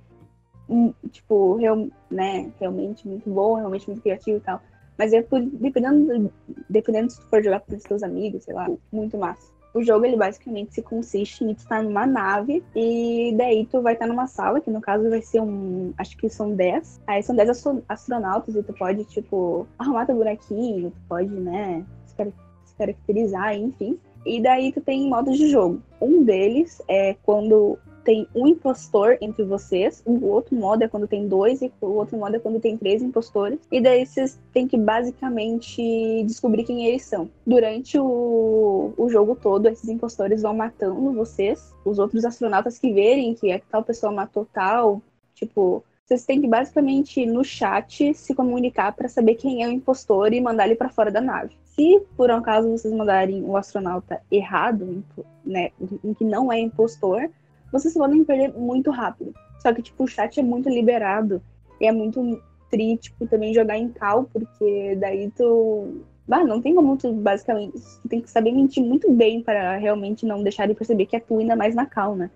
tipo, 1.10 1.56
real, 1.56 1.86
né, 2.10 2.50
realmente 2.58 3.06
muito 3.06 3.28
bom, 3.30 3.54
realmente 3.54 3.86
muito 3.88 4.02
criativo 4.02 4.38
e 4.38 4.40
tal. 4.40 4.60
Mas 4.98 5.12
é 5.12 5.22
por, 5.22 5.40
dependendo, 5.40 6.32
dependendo 6.68 7.10
se 7.10 7.20
tu 7.20 7.26
for 7.28 7.42
jogar 7.42 7.60
com 7.60 7.74
os 7.74 7.82
teus 7.82 8.02
amigos, 8.02 8.44
sei 8.44 8.54
lá, 8.54 8.68
muito 8.90 9.18
massa. 9.18 9.54
O 9.74 9.82
jogo, 9.82 10.06
ele 10.06 10.16
basicamente 10.16 10.72
se 10.72 10.80
consiste 10.80 11.44
em 11.44 11.50
estar 11.50 11.82
numa 11.82 12.06
nave 12.06 12.64
e 12.74 13.34
daí 13.36 13.66
tu 13.66 13.82
vai 13.82 13.92
estar 13.92 14.06
numa 14.06 14.26
sala, 14.26 14.58
que 14.58 14.70
no 14.70 14.80
caso 14.80 15.10
vai 15.10 15.20
ser 15.20 15.40
um, 15.40 15.92
acho 15.98 16.16
que 16.16 16.30
são 16.30 16.54
10. 16.54 17.02
Aí 17.06 17.22
são 17.22 17.36
10 17.36 17.62
astronautas 17.86 18.56
e 18.56 18.62
tu 18.62 18.72
pode, 18.72 19.04
tipo, 19.04 19.66
arrumar 19.78 20.06
teu 20.06 20.16
bonequinho, 20.16 20.90
tu 20.90 21.00
pode, 21.06 21.28
né, 21.28 21.84
se 22.06 22.74
caracterizar, 22.78 23.54
enfim. 23.54 23.98
E 24.24 24.40
daí 24.40 24.72
tu 24.72 24.80
tem 24.80 25.10
modos 25.10 25.36
de 25.36 25.50
jogo. 25.50 25.82
Um 26.00 26.24
deles 26.24 26.80
é 26.88 27.14
quando 27.22 27.78
tem 28.06 28.28
um 28.32 28.46
impostor 28.46 29.18
entre 29.20 29.42
vocês, 29.42 30.00
o 30.06 30.26
outro 30.26 30.54
modo 30.54 30.84
é 30.84 30.88
quando 30.88 31.08
tem 31.08 31.26
dois, 31.26 31.60
e 31.60 31.72
o 31.80 31.86
outro 31.86 32.16
modo 32.16 32.36
é 32.36 32.38
quando 32.38 32.60
tem 32.60 32.76
três 32.76 33.02
impostores. 33.02 33.58
E 33.70 33.80
daí 33.80 34.06
vocês 34.06 34.38
têm 34.52 34.68
que 34.68 34.78
basicamente 34.78 36.22
descobrir 36.24 36.62
quem 36.62 36.86
eles 36.86 37.04
são. 37.04 37.28
Durante 37.44 37.98
o, 37.98 38.92
o 38.96 39.08
jogo 39.08 39.34
todo, 39.34 39.66
esses 39.66 39.88
impostores 39.88 40.42
vão 40.42 40.54
matando 40.54 41.12
vocês, 41.12 41.74
os 41.84 41.98
outros 41.98 42.24
astronautas 42.24 42.78
que 42.78 42.92
verem 42.92 43.34
que 43.34 43.50
é 43.50 43.60
tal 43.70 43.82
pessoa 43.82 44.12
matou 44.12 44.46
tal, 44.52 45.02
tipo, 45.34 45.82
vocês 46.06 46.24
têm 46.24 46.40
que 46.40 46.46
basicamente 46.46 47.26
no 47.26 47.42
chat 47.42 48.14
se 48.14 48.32
comunicar 48.32 48.92
para 48.92 49.08
saber 49.08 49.34
quem 49.34 49.64
é 49.64 49.66
o 49.66 49.72
impostor 49.72 50.32
e 50.32 50.40
mandar 50.40 50.66
ele 50.66 50.76
para 50.76 50.88
fora 50.88 51.10
da 51.10 51.20
nave. 51.20 51.56
Se 51.64 52.00
por 52.16 52.30
um 52.30 52.36
acaso 52.36 52.70
vocês 52.70 52.94
mandarem 52.94 53.42
o 53.42 53.56
astronauta 53.56 54.20
errado, 54.30 55.02
né, 55.44 55.72
em 56.04 56.14
que 56.14 56.24
não 56.24 56.52
é 56.52 56.60
impostor, 56.60 57.28
vocês 57.72 57.94
podem 57.94 58.24
perder 58.24 58.52
muito 58.52 58.90
rápido. 58.90 59.34
Só 59.58 59.72
que, 59.72 59.82
tipo, 59.82 60.04
o 60.04 60.08
chat 60.08 60.38
é 60.38 60.42
muito 60.42 60.68
liberado. 60.68 61.42
E 61.80 61.86
é 61.86 61.92
muito 61.92 62.40
tri, 62.70 62.96
tipo, 62.96 63.26
também 63.26 63.54
jogar 63.54 63.76
em 63.76 63.88
cal, 63.88 64.24
porque 64.32 64.96
daí 64.96 65.30
tu. 65.30 66.02
Bah, 66.26 66.44
não 66.44 66.60
tem 66.60 66.74
como 66.74 66.96
tu, 66.96 67.12
basicamente. 67.12 67.78
Tu 68.02 68.08
tem 68.08 68.20
que 68.20 68.30
saber 68.30 68.52
mentir 68.52 68.82
muito 68.82 69.12
bem 69.12 69.42
para 69.42 69.76
realmente 69.76 70.26
não 70.26 70.42
deixar 70.42 70.66
de 70.66 70.74
perceber 70.74 71.06
que 71.06 71.16
é 71.16 71.20
tu 71.20 71.38
ainda 71.38 71.54
mais 71.54 71.74
na 71.74 71.86
cal, 71.86 72.16
né? 72.16 72.30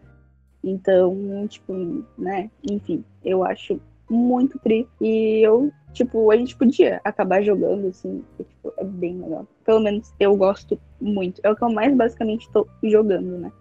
Então, 0.63 1.47
tipo, 1.49 2.05
né? 2.19 2.51
Enfim, 2.71 3.05
eu 3.25 3.45
acho 3.45 3.81
muito 4.09 4.59
tri. 4.59 4.87
E 5.01 5.41
eu, 5.45 5.73
tipo, 5.93 6.31
a 6.31 6.37
gente 6.37 6.57
podia 6.57 7.01
acabar 7.05 7.43
jogando, 7.43 7.89
assim, 7.89 8.23
porque, 8.29 8.45
tipo, 8.45 8.73
é 8.77 8.85
bem 8.85 9.21
legal. 9.21 9.47
Pelo 9.65 9.81
menos 9.81 10.13
eu 10.21 10.37
gosto 10.37 10.79
muito. 11.01 11.41
É 11.43 11.51
o 11.51 11.57
que 11.57 11.65
eu 11.65 11.71
mais 11.71 11.95
basicamente 11.97 12.51
tô 12.53 12.67
jogando, 12.83 13.39
né? 13.39 13.53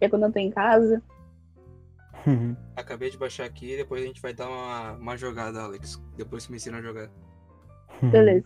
É 0.00 0.08
quando 0.08 0.24
eu 0.24 0.32
tô 0.32 0.38
em 0.38 0.50
casa. 0.50 1.02
Acabei 2.74 3.10
de 3.10 3.18
baixar 3.18 3.44
aqui 3.44 3.72
e 3.72 3.76
depois 3.76 4.02
a 4.02 4.06
gente 4.06 4.20
vai 4.20 4.32
dar 4.32 4.48
uma, 4.48 4.92
uma 4.92 5.16
jogada, 5.16 5.62
Alex. 5.62 6.02
Depois 6.16 6.42
você 6.42 6.50
me 6.50 6.56
ensina 6.56 6.78
a 6.78 6.82
jogar. 6.82 7.10
Beleza. 8.02 8.44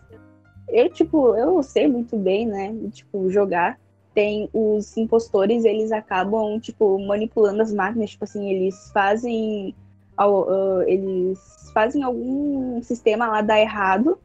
Eu, 0.67 0.89
tipo, 0.89 1.35
eu 1.35 1.61
sei 1.63 1.87
muito 1.87 2.17
bem, 2.17 2.47
né? 2.47 2.73
Tipo, 2.91 3.29
jogar. 3.29 3.79
Tem 4.13 4.49
os 4.53 4.97
impostores, 4.97 5.63
eles 5.63 5.91
acabam, 5.91 6.59
tipo, 6.59 6.99
manipulando 7.05 7.61
as 7.61 7.73
máquinas. 7.73 8.11
Tipo 8.11 8.25
assim, 8.25 8.49
eles 8.49 8.91
fazem. 8.91 9.75
Uh, 10.19 10.83
eles 10.85 11.39
fazem 11.73 12.03
algum 12.03 12.81
sistema 12.83 13.27
lá 13.27 13.41
dar 13.41 13.59
errado 13.59 14.19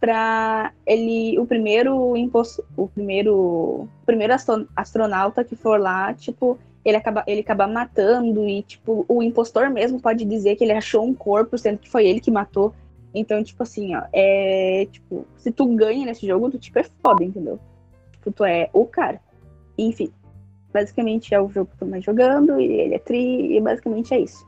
para 0.00 0.72
ele 0.84 1.38
o 1.38 1.46
primeiro 1.46 2.16
imposto, 2.16 2.64
o 2.76 2.88
primeiro 2.88 3.34
o 3.34 3.88
primeiro 4.04 4.34
astronauta 4.74 5.44
que 5.44 5.56
for 5.56 5.80
lá 5.80 6.12
tipo 6.12 6.58
ele 6.86 6.96
acaba 6.96 7.24
ele 7.26 7.40
acaba 7.40 7.66
matando 7.66 8.48
e 8.48 8.62
tipo 8.62 9.04
o 9.08 9.22
impostor 9.22 9.68
mesmo 9.70 10.00
pode 10.00 10.24
dizer 10.24 10.56
que 10.56 10.64
ele 10.64 10.72
achou 10.72 11.04
um 11.04 11.12
corpo 11.12 11.58
sendo 11.58 11.78
que 11.78 11.90
foi 11.90 12.06
ele 12.06 12.20
que 12.20 12.30
matou 12.30 12.72
então, 13.18 13.42
tipo 13.42 13.62
assim, 13.62 13.96
ó, 13.96 14.02
é. 14.12 14.86
Tipo, 14.92 15.26
se 15.38 15.50
tu 15.50 15.66
ganha 15.74 16.04
nesse 16.04 16.26
jogo, 16.26 16.50
tu 16.50 16.58
tipo 16.58 16.78
é 16.78 16.84
foda, 17.02 17.24
entendeu? 17.24 17.58
Tipo, 18.12 18.30
tu 18.30 18.44
é 18.44 18.68
o 18.74 18.84
cara. 18.84 19.18
Enfim. 19.78 20.12
Basicamente 20.70 21.34
é 21.34 21.40
o 21.40 21.48
jogo 21.48 21.70
que 21.70 21.78
tu 21.78 21.86
mais 21.86 22.04
jogando, 22.04 22.60
e 22.60 22.66
ele 22.66 22.94
é 22.94 22.98
tri, 22.98 23.56
e 23.56 23.60
basicamente 23.62 24.12
é 24.12 24.20
isso. 24.20 24.46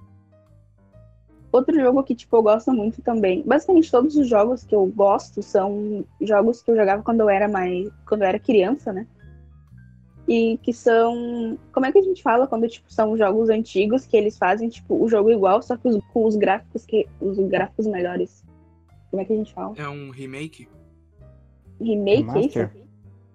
Outro 1.50 1.80
jogo 1.80 2.02
que, 2.02 2.14
tipo, 2.14 2.36
eu 2.36 2.42
gosto 2.42 2.70
muito 2.70 3.00
também. 3.00 3.42
Basicamente, 3.42 3.90
todos 3.90 4.14
os 4.16 4.28
jogos 4.28 4.64
que 4.64 4.74
eu 4.74 4.84
gosto 4.84 5.42
são 5.42 6.04
jogos 6.20 6.60
que 6.60 6.70
eu 6.70 6.76
jogava 6.76 7.02
quando 7.02 7.20
eu 7.20 7.30
era 7.30 7.48
mais. 7.48 7.88
quando 8.06 8.20
eu 8.20 8.28
era 8.28 8.38
criança, 8.38 8.92
né? 8.92 9.06
E 10.28 10.58
que 10.58 10.74
são. 10.74 11.58
Como 11.72 11.86
é 11.86 11.92
que 11.92 11.98
a 11.98 12.02
gente 12.02 12.22
fala 12.22 12.46
quando, 12.46 12.68
tipo, 12.68 12.92
são 12.92 13.16
jogos 13.16 13.48
antigos 13.48 14.06
que 14.06 14.16
eles 14.16 14.36
fazem, 14.36 14.68
tipo, 14.68 15.02
o 15.02 15.08
jogo 15.08 15.30
igual, 15.30 15.62
só 15.62 15.76
que 15.76 15.88
os, 15.88 15.98
com 16.12 16.26
os 16.26 16.36
gráficos 16.36 16.84
que. 16.84 17.08
os 17.20 17.38
gráficos 17.38 17.86
melhores. 17.86 18.44
Como 19.10 19.22
é 19.22 19.24
que 19.24 19.32
a 19.32 19.36
gente 19.36 19.54
fala? 19.54 19.74
É 19.78 19.88
um 19.88 20.10
remake? 20.10 20.68
Remake, 21.80 22.22
Remaster? 22.22 22.70
é 22.74 22.78
isso? 22.78 22.88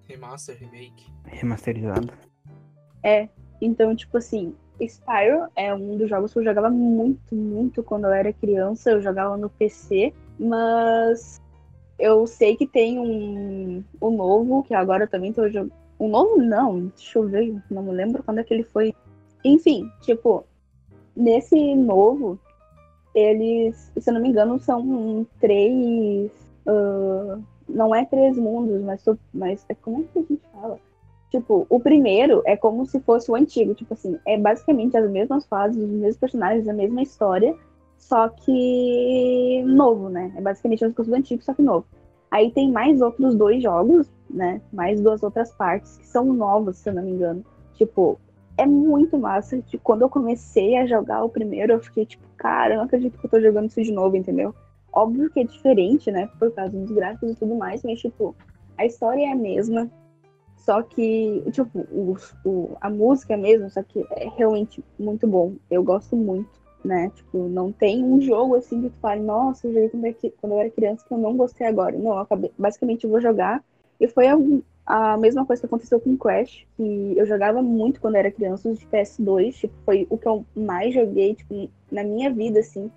Remaster, 0.08 0.58
remake. 0.60 1.06
Remasterizado. 1.26 2.14
É. 3.02 3.28
Então, 3.60 3.96
tipo 3.96 4.18
assim, 4.18 4.54
Spyro 4.80 5.48
é 5.56 5.74
um 5.74 5.98
dos 5.98 6.10
jogos 6.10 6.32
que 6.32 6.40
eu 6.40 6.44
jogava 6.44 6.70
muito, 6.70 7.36
muito 7.36 7.84
quando 7.84 8.06
eu 8.06 8.12
era 8.12 8.32
criança. 8.34 8.92
Eu 8.92 9.02
jogava 9.02 9.38
no 9.38 9.50
PC, 9.50 10.14
mas 10.38 11.42
eu 11.98 12.26
sei 12.28 12.56
que 12.56 12.68
tem 12.68 13.00
um, 13.00 13.84
um 14.02 14.12
novo, 14.12 14.64
que 14.64 14.74
agora 14.74 15.06
eu 15.06 15.10
também 15.10 15.32
tô 15.32 15.48
Um 16.04 16.10
novo 16.10 16.36
não, 16.36 16.88
deixa 16.88 17.18
eu 17.18 17.30
ver, 17.30 17.56
não 17.72 17.82
me 17.82 17.94
lembro 17.94 18.22
quando 18.24 18.40
é 18.40 18.44
que 18.44 18.54
ele 18.54 18.66
foi. 18.66 18.94
Enfim, 19.42 19.90
tipo, 20.02 20.44
nesse 21.16 21.76
novo, 21.76 22.38
eles, 23.16 23.90
se 23.98 24.10
eu 24.10 24.14
não 24.14 24.22
me 24.22 24.28
engano, 24.28 24.60
são 24.60 25.26
três. 25.40 26.30
ah, 26.68 27.40
não 27.70 27.96
é 27.96 28.04
três 28.04 28.36
mundos, 28.38 28.82
mas, 28.82 29.02
mas 29.34 29.66
é 29.70 29.76
como 29.76 30.02
é 30.02 30.04
que 30.12 30.20
a 30.20 30.22
gente 30.24 30.42
fala? 30.52 30.78
Tipo, 31.32 31.66
o 31.70 31.80
primeiro 31.80 32.44
é 32.46 32.58
como 32.58 32.86
se 32.86 33.00
fosse 33.00 33.32
o 33.32 33.36
antigo. 33.36 33.74
Tipo 33.74 33.94
assim, 33.94 34.20
é 34.28 34.38
basicamente 34.38 34.98
as 34.98 35.10
mesmas 35.10 35.46
fases, 35.46 35.82
os 35.82 35.90
mesmos 35.90 36.18
personagens, 36.18 36.68
a 36.68 36.74
mesma 36.74 37.02
história, 37.02 37.56
só 37.98 38.28
que 38.28 39.64
novo, 39.66 40.10
né? 40.10 40.34
É 40.36 40.42
basicamente 40.42 40.84
as 40.84 40.94
coisas 40.94 41.14
do 41.14 41.18
antigo, 41.18 41.42
só 41.42 41.54
que 41.54 41.62
novo. 41.62 41.86
Aí 42.30 42.52
tem 42.52 42.70
mais 42.70 43.00
outros 43.00 43.36
dois 43.36 43.64
jogos, 43.64 44.12
né? 44.34 44.62
Mais 44.72 45.00
duas 45.00 45.22
outras 45.24 45.52
partes 45.54 45.98
que 45.98 46.08
são 46.08 46.26
novas, 46.34 46.78
se 46.78 46.90
eu 46.90 46.94
não 46.94 47.04
me 47.04 47.12
engano. 47.12 47.46
Tipo, 47.76 48.20
é 48.58 48.66
muito 48.66 49.18
massa. 49.18 49.62
Tipo, 49.62 49.84
quando 49.84 50.02
eu 50.02 50.10
comecei 50.10 50.76
a 50.78 50.86
jogar 50.86 51.24
o 51.24 51.30
primeiro, 51.30 51.74
eu 51.74 51.80
fiquei 51.80 52.06
tipo, 52.06 52.24
cara, 52.38 52.74
eu 52.74 52.78
não 52.78 52.86
acredito 52.86 53.18
que 53.18 53.26
eu 53.26 53.30
tô 53.30 53.40
jogando 53.40 53.68
isso 53.70 53.82
de 53.82 53.92
novo, 53.92 54.16
entendeu? 54.18 54.54
Óbvio 54.92 55.30
que 55.30 55.40
é 55.40 55.44
diferente, 55.44 56.12
né? 56.12 56.28
Por 56.40 56.52
causa 56.52 56.72
dos 56.72 56.92
gráficos 56.92 57.32
e 57.32 57.36
tudo 57.36 57.56
mais, 57.56 57.84
mas, 57.84 58.00
tipo, 58.00 58.36
a 58.78 58.86
história 58.86 59.24
é 59.26 59.32
a 59.32 59.36
mesma. 59.36 59.90
Só 60.58 60.82
que, 60.82 61.44
tipo, 61.52 61.80
o, 61.92 62.16
o- 62.46 62.78
a 62.80 62.90
música 62.90 63.36
mesmo, 63.36 63.70
só 63.70 63.84
que 63.84 64.06
é 64.12 64.30
realmente 64.38 64.84
muito 64.98 65.28
bom. 65.28 65.54
Eu 65.70 65.84
gosto 65.84 66.16
muito, 66.16 66.50
né? 66.86 67.12
Tipo, 67.16 67.50
não 67.50 67.72
tem 67.72 68.04
um 68.04 68.22
jogo 68.22 68.56
assim 68.56 68.82
que 68.82 68.90
tu 68.90 68.98
fale, 69.02 69.22
nossa, 69.22 69.68
eu 69.68 69.74
joguei 69.74 69.90
quando 69.90 70.32
quando 70.40 70.52
eu 70.54 70.60
era 70.60 70.70
criança 70.70 71.04
que 71.06 71.14
eu 71.14 71.18
não 71.18 71.36
gostei 71.36 71.68
agora. 71.68 71.98
Não, 71.98 72.12
eu 72.12 72.20
acabei, 72.20 72.52
basicamente 72.58 73.04
eu 73.04 73.10
vou 73.10 73.20
jogar. 73.20 73.64
E 74.04 74.08
foi 74.10 74.28
a, 74.86 75.18
mesma 75.18 75.46
coisa 75.46 75.62
que 75.62 75.66
aconteceu 75.66 75.98
com 75.98 76.18
Crash, 76.18 76.66
que 76.76 77.14
eu 77.16 77.26
jogava 77.26 77.62
muito 77.62 78.02
quando 78.02 78.16
era 78.16 78.30
criança, 78.30 78.68
os 78.68 78.78
de 78.78 78.86
PS2, 78.86 79.54
tipo, 79.54 79.74
foi 79.86 80.06
o 80.10 80.18
que 80.18 80.28
eu 80.28 80.46
mais 80.54 80.94
joguei, 80.94 81.36
tipo, 81.36 81.70
na 81.90 82.04
minha 82.04 82.30
vida, 82.30 82.60
assim. 82.60 82.92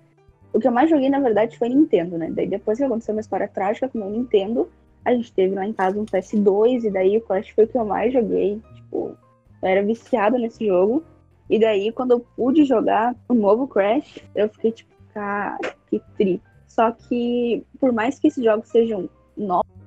O 0.51 0.59
que 0.59 0.67
eu 0.67 0.71
mais 0.71 0.89
joguei, 0.89 1.09
na 1.09 1.21
verdade, 1.21 1.57
foi 1.57 1.69
Nintendo, 1.69 2.17
né? 2.17 2.29
Daí 2.29 2.45
depois 2.45 2.77
que 2.77 2.83
aconteceu 2.83 3.15
uma 3.15 3.21
história 3.21 3.47
trágica 3.47 3.87
com 3.87 3.99
o 3.99 4.09
Nintendo, 4.09 4.67
a 5.05 5.13
gente 5.13 5.31
teve 5.31 5.55
lá 5.55 5.65
em 5.65 5.71
casa 5.71 5.97
um 5.97 6.03
PS2, 6.03 6.83
e 6.83 6.91
daí 6.91 7.15
o 7.15 7.21
Crash 7.21 7.51
foi 7.51 7.63
o 7.63 7.67
que 7.69 7.77
eu 7.77 7.85
mais 7.85 8.11
joguei. 8.11 8.61
Tipo, 8.75 9.15
eu 9.61 9.69
era 9.69 9.81
viciada 9.81 10.37
nesse 10.37 10.67
jogo. 10.67 11.05
E 11.49 11.57
daí, 11.57 11.93
quando 11.93 12.11
eu 12.11 12.19
pude 12.35 12.65
jogar 12.65 13.15
o 13.29 13.33
novo 13.33 13.65
Crash, 13.65 14.19
eu 14.35 14.49
fiquei 14.49 14.73
tipo, 14.73 14.91
cara, 15.13 15.57
que 15.89 16.01
tri. 16.17 16.41
Só 16.67 16.91
que, 16.91 17.63
por 17.79 17.93
mais 17.93 18.19
que 18.19 18.27
esses 18.27 18.43
jogos 18.43 18.67
sejam 18.67 19.09
novos, 19.37 19.77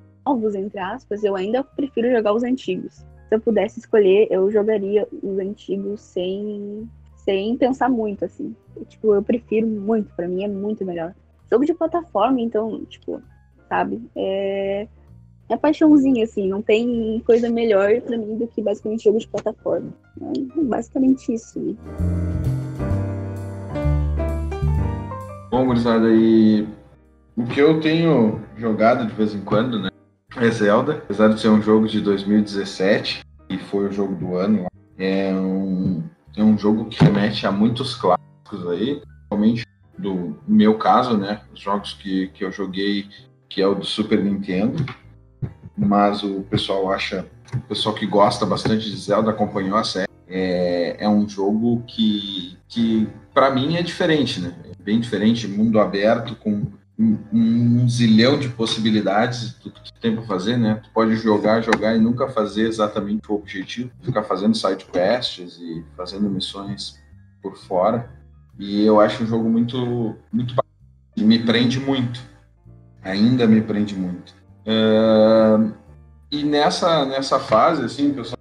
entre 0.55 0.79
aspas, 0.79 1.25
eu 1.25 1.37
ainda 1.37 1.63
prefiro 1.63 2.11
jogar 2.11 2.33
os 2.33 2.43
antigos. 2.43 3.05
Se 3.29 3.35
eu 3.37 3.41
pudesse 3.41 3.79
escolher, 3.79 4.27
eu 4.31 4.51
jogaria 4.51 5.07
os 5.23 5.39
antigos 5.39 6.01
sem, 6.01 6.89
sem 7.17 7.57
pensar 7.57 7.89
muito, 7.89 8.25
assim. 8.25 8.55
Tipo, 8.89 9.15
eu 9.15 9.23
prefiro 9.23 9.67
muito, 9.67 10.15
pra 10.15 10.27
mim 10.27 10.45
é 10.45 10.49
muito 10.49 10.85
melhor. 10.85 11.15
Jogo 11.51 11.65
de 11.65 11.75
plataforma, 11.75 12.41
então, 12.41 12.85
tipo, 12.87 13.23
sabe? 13.69 14.03
É, 14.17 14.89
é 15.49 15.57
paixãozinha, 15.57 16.25
assim, 16.25 16.49
não 16.49 16.63
tem 16.63 17.21
coisa 17.27 17.49
melhor 17.49 18.01
pra 18.03 18.17
mim 18.17 18.37
do 18.37 18.47
que 18.47 18.63
basicamente 18.63 19.05
jogo 19.05 19.19
de 19.19 19.29
plataforma. 19.29 19.93
É 20.21 20.63
basicamente 20.63 21.33
isso. 21.33 21.59
né? 21.59 21.75
Bom, 25.51 25.67
gurizada, 25.67 26.09
e 26.09 26.67
o 27.37 27.45
que 27.45 27.61
eu 27.61 27.81
tenho 27.81 28.41
jogado 28.57 29.07
de 29.07 29.15
vez 29.15 29.35
em 29.35 29.41
quando, 29.41 29.81
né? 29.81 29.91
É 30.37 30.49
Zelda, 30.51 30.93
apesar 30.93 31.29
de 31.29 31.41
ser 31.41 31.49
um 31.49 31.61
jogo 31.61 31.89
de 31.89 32.01
2017 32.01 33.25
e 33.49 33.59
foi 33.59 33.89
o 33.89 33.93
jogo 33.93 34.15
do 34.15 34.37
ano, 34.37 34.67
é 34.97 35.35
um, 35.35 36.05
é 36.37 36.43
um 36.43 36.57
jogo 36.57 36.85
que 36.85 37.03
remete 37.03 37.47
a 37.47 37.53
muitos 37.53 37.97
clássicos 37.97 38.67
aí, 38.69 39.01
principalmente 39.01 39.67
do 39.99 40.39
meu 40.47 40.79
caso, 40.79 41.17
né? 41.17 41.41
Os 41.53 41.61
jogos 41.61 41.95
que, 41.95 42.29
que 42.29 42.45
eu 42.45 42.53
joguei, 42.53 43.09
que 43.49 43.61
é 43.61 43.67
o 43.67 43.75
do 43.75 43.85
Super 43.85 44.23
Nintendo, 44.23 44.87
mas 45.77 46.23
o 46.23 46.43
pessoal 46.43 46.93
acha, 46.93 47.27
o 47.53 47.61
pessoal 47.63 47.95
que 47.95 48.07
gosta 48.07 48.47
bastante 48.47 48.89
de 48.89 48.97
Zelda 48.97 49.31
acompanhou 49.31 49.77
a 49.77 49.85
série. 49.85 50.09
É, 50.29 50.97
é 51.01 51.09
um 51.09 51.29
jogo 51.29 51.83
que, 51.89 52.57
que 52.69 53.09
para 53.35 53.51
mim 53.51 53.77
é 53.77 53.83
diferente, 53.83 54.41
né? 54.41 54.55
É 54.65 54.83
bem 54.83 55.01
diferente, 55.01 55.49
mundo 55.49 55.81
aberto 55.81 56.37
com 56.37 56.67
um, 57.33 57.89
zilhão 57.89 58.39
de 58.39 58.49
possibilidades 58.51 59.55
do 59.55 59.71
que 59.71 59.83
tu 59.83 59.93
tem 60.01 60.15
para 60.15 60.25
fazer, 60.25 60.59
né? 60.59 60.81
Tu 60.83 60.91
pode 60.93 61.17
jogar, 61.17 61.63
jogar 61.63 61.97
e 61.97 62.01
nunca 62.01 62.29
fazer 62.29 62.69
exatamente 62.69 63.31
o 63.31 63.35
objetivo, 63.35 63.91
ficar 64.03 64.23
fazendo 64.23 64.55
side 64.55 64.85
quests 64.85 65.59
e 65.59 65.85
fazendo 65.97 66.29
missões 66.29 66.99
por 67.43 67.57
fora. 67.57 68.11
E 68.59 68.85
eu 68.85 69.01
acho 69.01 69.23
um 69.23 69.27
jogo 69.27 69.49
muito, 69.49 70.15
muito 70.31 70.55
e 71.17 71.23
me 71.23 71.39
prende 71.39 71.81
muito. 71.81 72.21
Ainda 73.03 73.47
me 73.47 73.63
prende 73.63 73.97
muito. 73.97 74.35
Ah, 74.67 75.71
e 76.31 76.45
nessa 76.45 77.07
nessa 77.07 77.41
fase, 77.41 77.83
assim, 77.83 78.13
pessoal, 78.13 78.39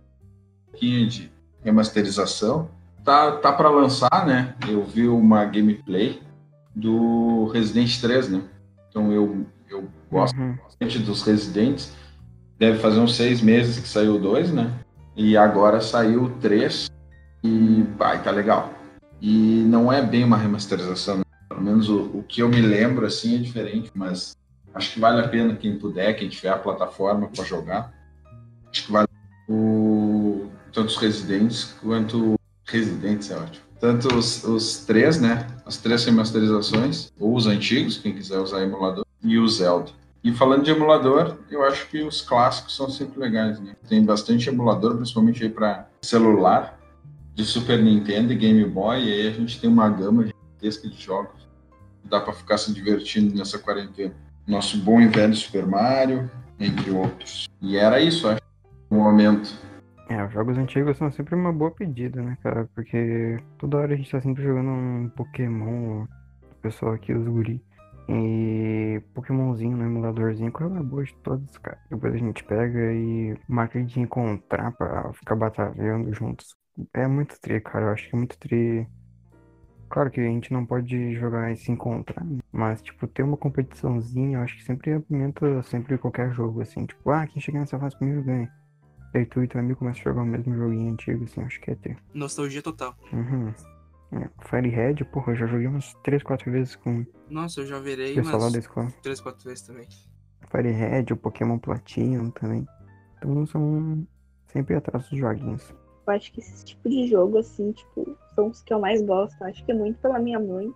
um 0.67 0.71
pouquinho 0.71 1.07
de 1.07 1.31
remasterização, 1.63 2.69
tá 3.05 3.31
tá 3.37 3.53
para 3.53 3.69
lançar, 3.69 4.25
né? 4.27 4.53
Eu 4.67 4.83
vi 4.83 5.07
uma 5.07 5.45
gameplay 5.45 6.21
do 6.79 7.48
Resident 7.53 8.00
3, 8.00 8.29
né? 8.29 8.41
Então 8.89 9.12
eu, 9.12 9.45
eu 9.69 9.88
gosto 10.12 10.38
Uhum. 10.39 10.55
bastante 10.63 11.00
dos 11.00 11.21
Residentes. 11.24 11.91
Deve 12.57 12.79
fazer 12.79 13.00
uns 13.00 13.15
seis 13.15 13.41
meses 13.41 13.79
que 13.79 13.88
saiu 13.88 14.15
o 14.15 14.19
2, 14.19 14.51
né? 14.51 14.71
E 15.15 15.38
agora 15.38 15.81
saiu 15.81 16.24
o 16.24 16.29
3 16.39 16.89
e 17.43 17.83
vai, 17.98 18.21
tá 18.21 18.31
legal. 18.31 18.74
E 19.21 19.63
não 19.67 19.91
é 19.91 20.01
bem 20.01 20.24
uma 20.24 20.38
remasterização, 20.38 21.17
né? 21.17 21.24
pelo 21.48 21.62
menos 21.62 21.89
o, 21.89 22.03
o 22.13 22.24
que 22.27 22.41
eu 22.41 22.50
me 22.50 22.62
lembro 22.62 23.05
assim 23.05 23.36
é 23.36 23.38
diferente, 23.39 23.91
mas 23.93 24.36
acho 24.74 24.93
que 24.93 25.00
vale 25.00 25.21
a 25.21 25.27
pena 25.27 25.55
quem 25.55 25.77
puder, 25.77 26.13
quem 26.13 26.29
tiver 26.29 26.50
a 26.50 26.57
plataforma 26.57 27.27
para 27.27 27.43
jogar. 27.43 27.93
Acho 28.71 28.86
que 28.86 28.91
vale 28.91 29.07
o 29.48 30.48
tanto 30.71 30.88
os 30.88 30.98
Residentes 30.98 31.75
quanto 31.81 32.36
Residentes 32.65 33.31
é 33.31 33.38
ótimo. 33.38 33.65
Tanto 33.79 34.13
os, 34.13 34.43
os 34.43 34.86
três, 34.86 35.19
né? 35.19 35.48
As 35.65 35.77
três 35.77 36.03
remasterizações, 36.03 37.12
ou 37.19 37.36
os 37.36 37.48
antigos, 37.48 37.98
quem 37.98 38.13
quiser 38.13 38.39
usar 38.39 38.62
emulador, 38.62 39.05
e 39.24 39.38
o 39.38 39.48
Zelda. 39.48 39.91
E 40.21 40.33
falando 40.33 40.63
de 40.63 40.71
emulador, 40.71 41.38
eu 41.50 41.63
acho 41.63 41.88
que 41.88 42.03
os 42.03 42.21
clássicos 42.21 42.75
são 42.75 42.89
sempre 42.89 43.19
legais, 43.19 43.59
né? 43.59 43.74
Tem 43.88 44.03
bastante 44.03 44.50
emulador, 44.50 44.98
principalmente 44.98 45.43
aí 45.43 45.50
para 45.50 45.88
celular, 46.01 46.77
de 47.33 47.45
Super 47.45 47.81
Nintendo 47.81 48.33
e 48.33 48.36
Game 48.36 48.65
Boy, 48.65 49.01
e 49.01 49.13
aí 49.13 49.27
a 49.27 49.31
gente 49.31 49.62
tem 49.62 49.69
uma 49.69 49.88
gama 49.88 50.25
gigantesca 50.25 50.89
de 50.89 51.01
jogos. 51.01 51.48
Dá 52.03 52.19
para 52.19 52.33
ficar 52.33 52.57
se 52.57 52.74
divertindo 52.74 53.33
nessa 53.33 53.57
quarentena. 53.57 54.13
Nosso 54.45 54.77
bom 54.77 55.00
e 55.00 55.07
velho 55.07 55.33
Super 55.33 55.65
Mario, 55.65 56.29
entre 56.59 56.91
outros. 56.91 57.48
E 57.62 57.77
era 57.77 58.01
isso, 58.01 58.27
acho, 58.27 58.41
no 58.89 58.98
momento. 58.98 59.53
É, 60.09 60.25
os 60.25 60.33
jogos 60.33 60.57
antigos 60.57 60.97
são 60.97 61.11
sempre 61.11 61.35
uma 61.35 61.53
boa 61.53 61.69
pedida, 61.69 62.19
né, 62.21 62.35
cara? 62.41 62.67
Porque 62.73 63.37
toda 63.59 63.77
hora 63.77 63.93
a 63.93 63.95
gente 63.95 64.09
tá 64.09 64.19
sempre 64.19 64.43
jogando 64.43 64.71
um 64.71 65.09
Pokémon, 65.09 66.03
o 66.03 66.55
pessoal 66.63 66.93
aqui, 66.93 67.13
os 67.13 67.27
guri. 67.27 67.63
E 68.09 68.99
Pokémonzinho 69.13 69.77
no 69.77 69.85
emuladorzinho, 69.85 70.51
qual 70.51 70.73
é 70.73 70.79
a 70.79 70.83
boa 70.83 71.03
de 71.03 71.13
todos, 71.17 71.55
cara? 71.59 71.77
Depois 71.91 72.11
a 72.15 72.17
gente 72.17 72.43
pega 72.43 72.91
e 72.91 73.37
marca 73.47 73.83
de 73.83 73.99
encontrar 73.99 74.71
pra 74.71 75.13
ficar 75.13 75.35
batalhando 75.35 76.11
juntos. 76.11 76.55
É 76.91 77.05
muito 77.05 77.39
tri, 77.39 77.61
cara. 77.61 77.85
Eu 77.85 77.89
acho 77.89 78.09
que 78.09 78.15
é 78.15 78.17
muito 78.17 78.35
tri. 78.39 78.87
Claro 79.89 80.09
que 80.09 80.19
a 80.19 80.23
gente 80.23 80.51
não 80.51 80.65
pode 80.65 81.13
jogar 81.15 81.51
e 81.51 81.55
se 81.55 81.71
encontrar, 81.71 82.23
né? 82.23 82.39
mas, 82.51 82.81
tipo, 82.81 83.07
ter 83.07 83.23
uma 83.23 83.37
competiçãozinha, 83.37 84.37
eu 84.37 84.41
acho 84.41 84.57
que 84.57 84.63
sempre 84.63 84.93
apimenta 84.93 85.61
sempre 85.63 85.97
qualquer 85.99 86.31
jogo, 86.31 86.61
assim. 86.61 86.85
Tipo, 86.87 87.11
ah, 87.11 87.27
quem 87.27 87.39
chegar 87.41 87.59
nessa 87.59 87.77
fase 87.79 87.95
primeiro 87.95 88.23
ganha. 88.23 88.51
Daí 89.13 89.25
tu 89.25 89.43
e 89.43 89.47
teu 89.47 89.59
amigo 89.59 89.79
começam 89.79 90.01
a 90.01 90.03
jogar 90.03 90.21
o 90.21 90.25
mesmo 90.25 90.55
joguinho 90.55 90.91
antigo, 90.91 91.23
assim, 91.23 91.41
acho 91.41 91.59
que 91.59 91.71
é 91.71 91.75
ter. 91.75 91.97
Nostalgia 92.13 92.61
total. 92.61 92.95
Uhum. 93.11 93.53
É, 94.11 94.29
Firehead, 94.47 95.03
porra, 95.05 95.33
eu 95.33 95.35
já 95.35 95.45
joguei 95.45 95.67
umas 95.67 95.93
3, 96.03 96.23
4 96.23 96.51
vezes 96.51 96.75
com 96.75 97.05
Nossa, 97.29 97.61
eu 97.61 97.67
já 97.67 97.79
virei 97.79 98.15
pessoal 98.15 98.41
umas 98.41 98.53
da 98.53 98.59
escola. 98.59 98.93
3, 99.03 99.21
4 99.21 99.43
vezes 99.49 99.65
também. 99.65 99.87
Firehead, 100.49 101.13
o 101.13 101.17
Pokémon 101.17 101.59
Platinum 101.59 102.31
também. 102.31 102.67
Então 103.17 103.45
são 103.45 104.07
sempre 104.47 104.75
atrás 104.75 105.07
dos 105.09 105.19
joguinhos. 105.19 105.73
Eu 106.07 106.13
acho 106.13 106.31
que 106.31 106.39
esse 106.39 106.65
tipo 106.65 106.89
de 106.89 107.07
jogo, 107.07 107.37
assim, 107.37 107.71
tipo, 107.71 108.17
são 108.33 108.47
os 108.47 108.63
que 108.63 108.73
eu 108.73 108.79
mais 108.79 109.01
gosto. 109.03 109.43
Acho 109.43 109.63
que 109.63 109.71
é 109.71 109.75
muito 109.75 109.99
pela 109.99 110.17
minha 110.17 110.39
mãe. 110.39 110.73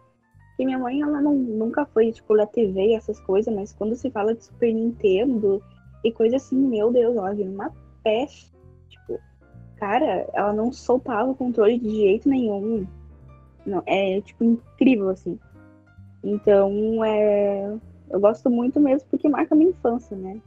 Porque 0.49 0.65
minha 0.65 0.77
mãe, 0.77 1.01
ela 1.01 1.19
não, 1.19 1.33
nunca 1.33 1.85
foi, 1.87 2.11
tipo, 2.11 2.37
da 2.37 2.45
TV 2.45 2.89
e 2.89 2.95
essas 2.95 3.19
coisas, 3.21 3.53
mas 3.53 3.73
quando 3.73 3.95
se 3.95 4.11
fala 4.11 4.35
de 4.35 4.45
Super 4.45 4.71
Nintendo 4.71 5.63
e 6.03 6.11
coisa 6.11 6.35
assim, 6.35 6.55
meu 6.55 6.91
Deus, 6.91 7.15
ela 7.15 7.33
vira 7.33 7.49
uma 7.49 7.71
peste. 8.03 8.51
Tipo, 8.89 9.19
cara, 9.77 10.27
ela 10.33 10.53
não 10.53 10.71
soltava 10.71 11.31
o 11.31 11.35
controle 11.35 11.79
de 11.79 11.89
jeito 11.89 12.29
nenhum. 12.29 12.85
Não, 13.65 13.81
é, 13.85 14.19
tipo, 14.21 14.43
incrível, 14.43 15.09
assim. 15.09 15.39
Então, 16.23 17.03
é... 17.03 17.75
Eu 18.09 18.19
gosto 18.19 18.49
muito 18.49 18.79
mesmo 18.79 19.07
porque 19.09 19.27
marca 19.27 19.55
minha 19.55 19.71
infância, 19.71 20.15
né? 20.15 20.39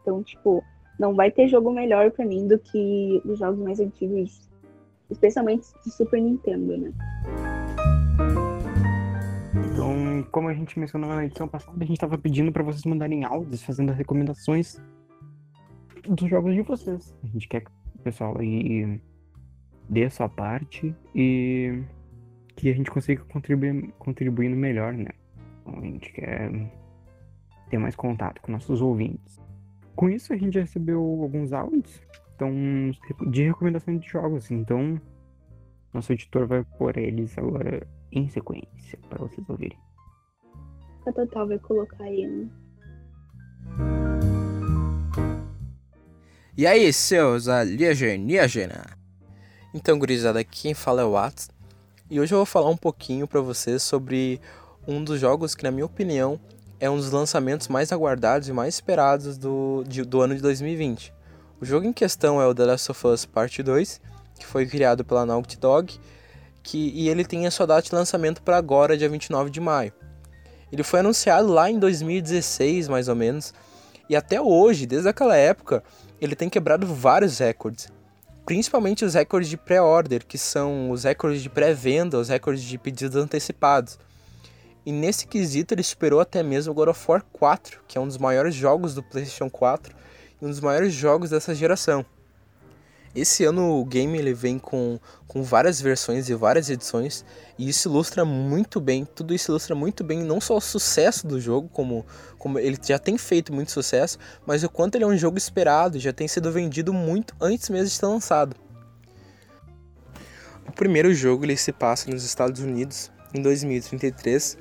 Então, 0.00 0.22
tipo, 0.22 0.62
não 0.98 1.14
vai 1.14 1.30
ter 1.30 1.48
jogo 1.48 1.72
melhor 1.72 2.10
pra 2.10 2.24
mim 2.24 2.46
do 2.46 2.58
que 2.58 3.20
os 3.24 3.38
jogos 3.38 3.58
mais 3.58 3.80
antigos, 3.80 4.48
especialmente 5.10 5.66
de 5.84 5.90
Super 5.90 6.20
Nintendo, 6.20 6.76
né? 6.76 6.92
Então, 9.72 10.24
como 10.30 10.48
a 10.48 10.54
gente 10.54 10.78
mencionou 10.78 11.10
na 11.10 11.24
edição 11.24 11.48
passada, 11.48 11.82
a 11.82 11.86
gente 11.86 11.98
tava 11.98 12.16
pedindo 12.16 12.52
pra 12.52 12.62
vocês 12.62 12.84
mandarem 12.84 13.24
áudios 13.24 13.62
fazendo 13.62 13.90
as 13.90 13.96
recomendações 13.96 14.80
dos 16.08 16.28
jogos 16.28 16.54
de 16.54 16.62
vocês. 16.62 17.16
A 17.22 17.26
gente 17.26 17.48
quer 17.48 17.62
que 17.62 17.70
o 17.94 17.98
pessoal 18.02 18.36
aí 18.38 19.00
dê 19.88 20.04
a 20.04 20.10
sua 20.10 20.28
parte 20.28 20.94
e 21.14 21.82
que 22.56 22.70
a 22.70 22.74
gente 22.74 22.90
consiga 22.90 23.24
contribuir 23.24 23.92
contribuindo 23.98 24.56
melhor, 24.56 24.92
né? 24.92 25.10
Então, 25.62 25.78
a 25.78 25.84
gente 25.84 26.12
quer 26.12 26.50
ter 27.68 27.78
mais 27.78 27.96
contato 27.96 28.40
com 28.40 28.52
nossos 28.52 28.80
ouvintes. 28.80 29.40
Com 29.96 30.08
isso, 30.08 30.32
a 30.32 30.36
gente 30.36 30.54
já 30.54 30.60
recebeu 30.60 31.00
alguns 31.00 31.52
áudios 31.52 32.02
então, 32.34 32.50
de 33.30 33.42
recomendações 33.42 34.00
de 34.00 34.08
jogos. 34.08 34.50
Então, 34.50 34.98
nosso 35.92 36.12
editor 36.12 36.46
vai 36.46 36.64
pôr 36.78 36.96
eles 36.96 37.36
agora 37.36 37.86
em 38.10 38.28
sequência 38.28 38.98
para 39.08 39.18
vocês 39.18 39.48
ouvirem. 39.48 39.78
A 41.06 41.12
Total 41.12 41.46
vai 41.46 41.58
colocar 41.58 42.04
aí, 42.04 42.26
né? 42.26 43.99
E 46.60 46.66
aí, 46.66 46.92
seus 46.92 47.48
alienígenas? 47.48 48.84
Então, 49.72 49.98
gurizada, 49.98 50.44
quem 50.44 50.74
fala 50.74 51.00
é 51.00 51.04
o 51.06 51.12
Watts. 51.12 51.48
E 52.10 52.20
hoje 52.20 52.34
eu 52.34 52.36
vou 52.36 52.44
falar 52.44 52.68
um 52.68 52.76
pouquinho 52.76 53.26
para 53.26 53.40
vocês 53.40 53.82
sobre 53.82 54.38
um 54.86 55.02
dos 55.02 55.18
jogos 55.18 55.54
que, 55.54 55.64
na 55.64 55.70
minha 55.70 55.86
opinião, 55.86 56.38
é 56.78 56.90
um 56.90 56.98
dos 56.98 57.10
lançamentos 57.10 57.66
mais 57.68 57.90
aguardados 57.92 58.46
e 58.46 58.52
mais 58.52 58.74
esperados 58.74 59.38
do, 59.38 59.82
de, 59.88 60.02
do 60.02 60.20
ano 60.20 60.34
de 60.34 60.42
2020. 60.42 61.14
O 61.62 61.64
jogo 61.64 61.86
em 61.86 61.94
questão 61.94 62.42
é 62.42 62.46
o 62.46 62.54
The 62.54 62.66
Last 62.66 62.90
of 62.90 63.06
Us 63.06 63.24
Part 63.24 63.62
2, 63.62 63.98
que 64.38 64.44
foi 64.44 64.66
criado 64.66 65.02
pela 65.02 65.24
Naughty 65.24 65.56
Dog, 65.56 65.98
que, 66.62 66.90
e 66.94 67.08
ele 67.08 67.24
tem 67.24 67.46
a 67.46 67.50
sua 67.50 67.66
data 67.66 67.88
de 67.88 67.94
lançamento 67.94 68.42
para 68.42 68.58
agora, 68.58 68.98
dia 68.98 69.08
29 69.08 69.48
de 69.48 69.60
maio. 69.62 69.94
Ele 70.70 70.82
foi 70.82 71.00
anunciado 71.00 71.48
lá 71.48 71.70
em 71.70 71.78
2016, 71.78 72.86
mais 72.86 73.08
ou 73.08 73.16
menos, 73.16 73.54
e 74.10 74.14
até 74.14 74.38
hoje, 74.38 74.84
desde 74.84 75.08
aquela 75.08 75.36
época, 75.36 75.82
ele 76.20 76.36
tem 76.36 76.48
quebrado 76.48 76.86
vários 76.86 77.38
recordes. 77.38 77.88
Principalmente 78.44 79.04
os 79.04 79.14
recordes 79.14 79.48
de 79.48 79.56
pré-order, 79.56 80.26
que 80.26 80.36
são 80.36 80.90
os 80.90 81.04
recordes 81.04 81.42
de 81.42 81.48
pré-venda, 81.48 82.18
os 82.18 82.28
recordes 82.28 82.64
de 82.64 82.76
pedidos 82.76 83.16
antecipados. 83.16 83.98
E 84.84 84.92
nesse 84.92 85.26
quesito 85.26 85.74
ele 85.74 85.82
superou 85.82 86.20
até 86.20 86.42
mesmo 86.42 86.72
o 86.72 86.74
God 86.74 86.88
of 86.88 87.04
War 87.08 87.24
4, 87.32 87.80
que 87.86 87.96
é 87.96 88.00
um 88.00 88.06
dos 88.06 88.18
maiores 88.18 88.54
jogos 88.54 88.94
do 88.94 89.02
PlayStation 89.02 89.48
4 89.48 89.94
e 90.40 90.44
um 90.44 90.48
dos 90.48 90.60
maiores 90.60 90.92
jogos 90.92 91.30
dessa 91.30 91.54
geração. 91.54 92.04
Esse 93.14 93.44
ano 93.44 93.80
o 93.80 93.84
game 93.84 94.16
ele 94.16 94.32
vem 94.32 94.56
com, 94.56 95.00
com 95.26 95.42
várias 95.42 95.80
versões 95.80 96.28
e 96.28 96.34
várias 96.34 96.70
edições, 96.70 97.24
e 97.58 97.68
isso 97.68 97.88
ilustra 97.88 98.24
muito 98.24 98.80
bem, 98.80 99.04
tudo 99.04 99.34
isso 99.34 99.50
ilustra 99.50 99.74
muito 99.74 100.04
bem 100.04 100.22
não 100.22 100.40
só 100.40 100.56
o 100.56 100.60
sucesso 100.60 101.26
do 101.26 101.40
jogo, 101.40 101.68
como, 101.68 102.06
como 102.38 102.56
ele 102.56 102.78
já 102.80 103.00
tem 103.00 103.18
feito 103.18 103.52
muito 103.52 103.72
sucesso, 103.72 104.16
mas 104.46 104.62
o 104.62 104.68
quanto 104.68 104.94
ele 104.94 105.02
é 105.02 105.06
um 105.08 105.16
jogo 105.16 105.36
esperado, 105.36 105.98
já 105.98 106.12
tem 106.12 106.28
sido 106.28 106.52
vendido 106.52 106.92
muito 106.92 107.34
antes 107.40 107.68
mesmo 107.68 107.86
de 107.86 107.94
ser 107.94 108.06
lançado. 108.06 108.54
O 110.68 110.72
primeiro 110.72 111.12
jogo 111.12 111.44
ele 111.44 111.56
se 111.56 111.72
passa 111.72 112.08
nos 112.08 112.22
Estados 112.22 112.60
Unidos 112.60 113.10
em 113.34 113.42
2033, 113.42 114.56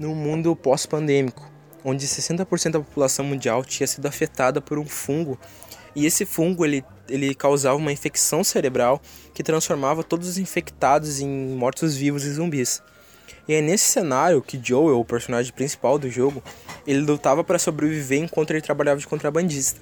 num 0.00 0.16
mundo 0.16 0.56
pós-pandêmico, 0.56 1.48
onde 1.84 2.08
60% 2.08 2.72
da 2.72 2.80
população 2.80 3.24
mundial 3.24 3.64
tinha 3.64 3.86
sido 3.86 4.06
afetada 4.06 4.60
por 4.60 4.80
um 4.80 4.84
fungo, 4.84 5.38
e 5.94 6.06
esse 6.06 6.24
fungo 6.24 6.64
ele 6.64 6.84
ele 7.08 7.34
causava 7.34 7.76
uma 7.76 7.92
infecção 7.92 8.42
cerebral 8.42 9.00
que 9.32 9.42
transformava 9.42 10.02
todos 10.02 10.28
os 10.28 10.38
infectados 10.38 11.20
em 11.20 11.28
mortos-vivos 11.28 12.24
e 12.24 12.32
zumbis. 12.32 12.82
E 13.46 13.54
é 13.54 13.60
nesse 13.60 13.84
cenário 13.84 14.40
que 14.40 14.60
Joel, 14.62 14.98
o 14.98 15.04
personagem 15.04 15.52
principal 15.52 15.98
do 15.98 16.10
jogo, 16.10 16.42
ele 16.86 17.00
lutava 17.00 17.44
para 17.44 17.58
sobreviver 17.58 18.22
enquanto 18.22 18.50
ele 18.50 18.60
trabalhava 18.60 19.00
de 19.00 19.06
contrabandista. 19.06 19.80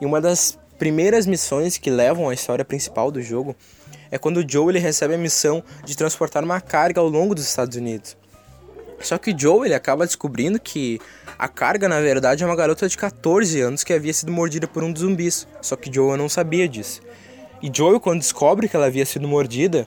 E 0.00 0.06
uma 0.06 0.20
das 0.20 0.58
primeiras 0.78 1.26
missões 1.26 1.76
que 1.76 1.90
levam 1.90 2.28
à 2.28 2.34
história 2.34 2.64
principal 2.64 3.10
do 3.10 3.22
jogo 3.22 3.54
é 4.10 4.18
quando 4.18 4.44
Joel 4.48 4.70
ele 4.70 4.78
recebe 4.78 5.14
a 5.14 5.18
missão 5.18 5.62
de 5.84 5.96
transportar 5.96 6.42
uma 6.42 6.60
carga 6.60 7.00
ao 7.00 7.08
longo 7.08 7.34
dos 7.34 7.46
Estados 7.46 7.76
Unidos. 7.76 8.16
Só 9.04 9.18
que 9.18 9.36
Joe 9.36 9.66
ele 9.66 9.74
acaba 9.74 10.06
descobrindo 10.06 10.58
que 10.58 10.98
a 11.38 11.46
carga 11.46 11.86
na 11.88 12.00
verdade 12.00 12.42
é 12.42 12.46
uma 12.46 12.56
garota 12.56 12.88
de 12.88 12.96
14 12.96 13.60
anos 13.60 13.84
que 13.84 13.92
havia 13.92 14.14
sido 14.14 14.32
mordida 14.32 14.66
por 14.66 14.82
um 14.82 14.90
dos 14.90 15.02
zumbis. 15.02 15.46
Só 15.60 15.76
que 15.76 15.92
Joe 15.92 16.16
não 16.16 16.26
sabia 16.26 16.66
disso. 16.66 17.02
E 17.62 17.70
Joe, 17.72 18.00
quando 18.00 18.20
descobre 18.20 18.66
que 18.66 18.74
ela 18.74 18.86
havia 18.86 19.04
sido 19.04 19.28
mordida, 19.28 19.86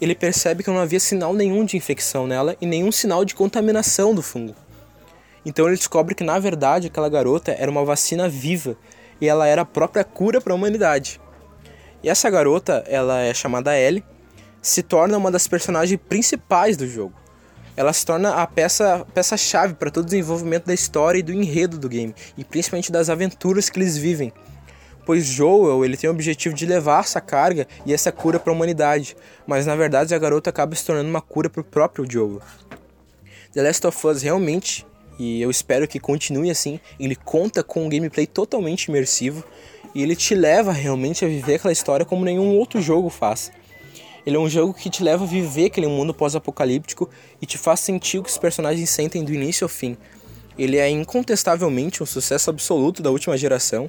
ele 0.00 0.16
percebe 0.16 0.64
que 0.64 0.70
não 0.70 0.80
havia 0.80 0.98
sinal 0.98 1.32
nenhum 1.32 1.64
de 1.64 1.76
infecção 1.76 2.26
nela 2.26 2.56
e 2.60 2.66
nenhum 2.66 2.90
sinal 2.90 3.24
de 3.24 3.36
contaminação 3.36 4.12
do 4.12 4.20
fungo. 4.20 4.54
Então 5.44 5.68
ele 5.68 5.76
descobre 5.76 6.16
que 6.16 6.24
na 6.24 6.40
verdade 6.40 6.88
aquela 6.88 7.08
garota 7.08 7.52
era 7.52 7.70
uma 7.70 7.84
vacina 7.84 8.28
viva 8.28 8.76
e 9.20 9.28
ela 9.28 9.46
era 9.46 9.62
a 9.62 9.64
própria 9.64 10.02
cura 10.02 10.40
para 10.40 10.52
a 10.52 10.56
humanidade. 10.56 11.20
E 12.02 12.08
essa 12.08 12.28
garota, 12.28 12.84
ela 12.88 13.20
é 13.20 13.32
chamada 13.32 13.78
Ellie, 13.78 14.04
se 14.60 14.82
torna 14.82 15.16
uma 15.16 15.30
das 15.30 15.46
personagens 15.46 16.00
principais 16.08 16.76
do 16.76 16.86
jogo 16.88 17.14
ela 17.76 17.92
se 17.92 18.04
torna 18.04 18.34
a 18.34 18.46
peça 18.46 19.06
peça 19.12 19.36
chave 19.36 19.74
para 19.74 19.90
todo 19.90 20.04
o 20.04 20.06
desenvolvimento 20.06 20.64
da 20.64 20.74
história 20.74 21.18
e 21.18 21.22
do 21.22 21.32
enredo 21.32 21.78
do 21.78 21.88
game, 21.88 22.14
e 22.36 22.44
principalmente 22.44 22.90
das 22.90 23.10
aventuras 23.10 23.68
que 23.68 23.78
eles 23.78 23.96
vivem. 23.96 24.32
Pois 25.04 25.24
Joel 25.24 25.84
ele 25.84 25.96
tem 25.96 26.10
o 26.10 26.12
objetivo 26.12 26.54
de 26.54 26.66
levar 26.66 27.04
essa 27.04 27.20
carga 27.20 27.68
e 27.84 27.94
essa 27.94 28.10
cura 28.10 28.40
para 28.40 28.52
a 28.52 28.56
humanidade, 28.56 29.16
mas 29.46 29.64
na 29.64 29.76
verdade 29.76 30.14
a 30.14 30.18
garota 30.18 30.50
acaba 30.50 30.74
se 30.74 30.84
tornando 30.84 31.08
uma 31.08 31.20
cura 31.20 31.48
para 31.48 31.60
o 31.60 31.64
próprio 31.64 32.10
Joel. 32.10 32.40
The 33.52 33.62
Last 33.62 33.86
of 33.86 34.06
Us 34.06 34.22
realmente, 34.22 34.84
e 35.18 35.40
eu 35.40 35.50
espero 35.50 35.86
que 35.86 36.00
continue 36.00 36.50
assim, 36.50 36.80
ele 36.98 37.14
conta 37.14 37.62
com 37.62 37.86
um 37.86 37.88
gameplay 37.88 38.26
totalmente 38.26 38.86
imersivo 38.86 39.44
e 39.94 40.02
ele 40.02 40.16
te 40.16 40.34
leva 40.34 40.72
realmente 40.72 41.24
a 41.24 41.28
viver 41.28 41.54
aquela 41.54 41.72
história 41.72 42.04
como 42.04 42.24
nenhum 42.24 42.56
outro 42.56 42.82
jogo 42.82 43.08
faz. 43.08 43.52
Ele 44.26 44.36
é 44.36 44.38
um 44.40 44.50
jogo 44.50 44.74
que 44.74 44.90
te 44.90 45.04
leva 45.04 45.22
a 45.22 45.26
viver 45.26 45.66
aquele 45.66 45.86
mundo 45.86 46.12
pós-apocalíptico 46.12 47.08
e 47.40 47.46
te 47.46 47.56
faz 47.56 47.78
sentir 47.78 48.18
o 48.18 48.24
que 48.24 48.28
os 48.28 48.36
personagens 48.36 48.90
sentem 48.90 49.24
do 49.24 49.32
início 49.32 49.64
ao 49.64 49.68
fim. 49.68 49.96
Ele 50.58 50.78
é 50.78 50.90
incontestavelmente 50.90 52.02
um 52.02 52.06
sucesso 52.06 52.50
absoluto 52.50 53.02
da 53.02 53.10
última 53.10 53.38
geração, 53.38 53.88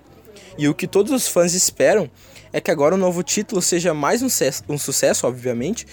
e 0.57 0.67
o 0.67 0.75
que 0.75 0.85
todos 0.85 1.11
os 1.11 1.27
fãs 1.27 1.53
esperam 1.53 2.09
é 2.53 2.61
que 2.61 2.69
agora 2.69 2.93
o 2.95 2.97
novo 2.97 3.23
título 3.23 3.61
seja 3.61 3.93
mais 3.93 4.21
um, 4.21 4.27
um 4.69 4.77
sucesso, 4.77 5.25
obviamente, 5.25 5.87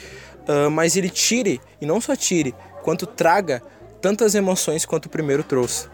uh, 0.49 0.71
mas 0.71 0.97
ele 0.97 1.09
tire, 1.09 1.61
e 1.81 1.87
não 1.87 2.01
só 2.01 2.15
tire, 2.15 2.55
quanto 2.83 3.07
traga 3.07 3.63
tantas 4.01 4.35
emoções 4.35 4.85
quanto 4.85 5.07
o 5.07 5.11
primeiro 5.11 5.43
trouxe. 5.43 5.89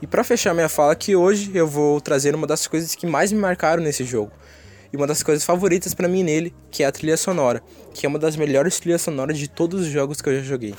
E 0.00 0.06
para 0.06 0.24
fechar 0.24 0.54
minha 0.54 0.68
fala 0.68 0.92
aqui 0.92 1.14
hoje, 1.14 1.50
eu 1.54 1.66
vou 1.66 2.00
trazer 2.00 2.34
uma 2.34 2.46
das 2.46 2.66
coisas 2.66 2.94
que 2.94 3.06
mais 3.06 3.30
me 3.30 3.38
marcaram 3.38 3.82
nesse 3.82 4.04
jogo. 4.04 4.32
E 4.92 4.96
uma 4.96 5.06
das 5.06 5.22
coisas 5.22 5.44
favoritas 5.44 5.94
para 5.94 6.06
mim 6.06 6.22
nele, 6.22 6.54
que 6.70 6.82
é 6.82 6.86
a 6.86 6.92
trilha 6.92 7.16
sonora, 7.16 7.62
que 7.94 8.04
é 8.04 8.08
uma 8.08 8.18
das 8.18 8.36
melhores 8.36 8.78
trilhas 8.78 9.02
sonoras 9.02 9.38
de 9.38 9.48
todos 9.48 9.80
os 9.80 9.86
jogos 9.86 10.20
que 10.20 10.28
eu 10.28 10.36
já 10.36 10.42
joguei. 10.42 10.74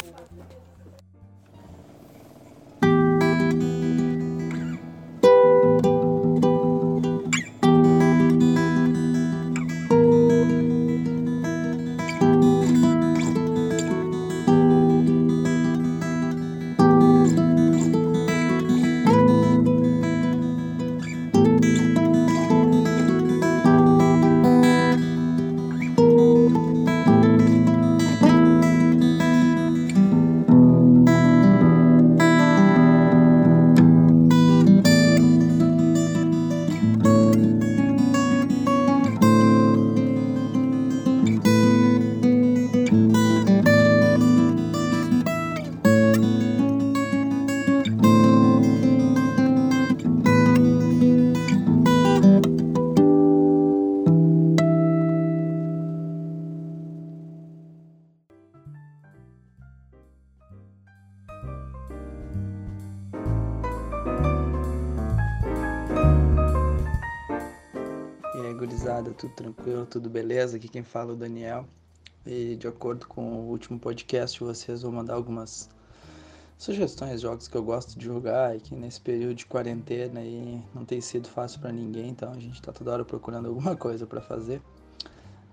Tudo 69.24 69.34
tranquilo, 69.36 69.86
tudo 69.86 70.10
beleza? 70.10 70.58
Aqui 70.58 70.68
quem 70.68 70.84
fala 70.84 71.12
é 71.12 71.14
o 71.14 71.16
Daniel. 71.16 71.66
E 72.26 72.56
de 72.56 72.68
acordo 72.68 73.08
com 73.08 73.22
o 73.22 73.50
último 73.50 73.80
podcast, 73.80 74.40
vocês 74.40 74.82
vão 74.82 74.92
mandar 74.92 75.14
algumas 75.14 75.70
sugestões 76.58 77.18
de 77.18 77.22
jogos 77.24 77.48
que 77.48 77.56
eu 77.56 77.64
gosto 77.64 77.98
de 77.98 78.06
jogar 78.06 78.56
e 78.56 78.60
que 78.60 78.76
nesse 78.76 79.00
período 79.00 79.36
de 79.36 79.46
quarentena 79.46 80.20
aí 80.20 80.62
não 80.74 80.86
tem 80.86 81.02
sido 81.02 81.28
fácil 81.28 81.60
para 81.60 81.72
ninguém, 81.72 82.10
então 82.10 82.32
a 82.32 82.40
gente 82.40 82.62
tá 82.62 82.72
toda 82.72 82.92
hora 82.92 83.06
procurando 83.06 83.48
alguma 83.48 83.76
coisa 83.78 84.06
para 84.06 84.22
fazer. 84.22 84.62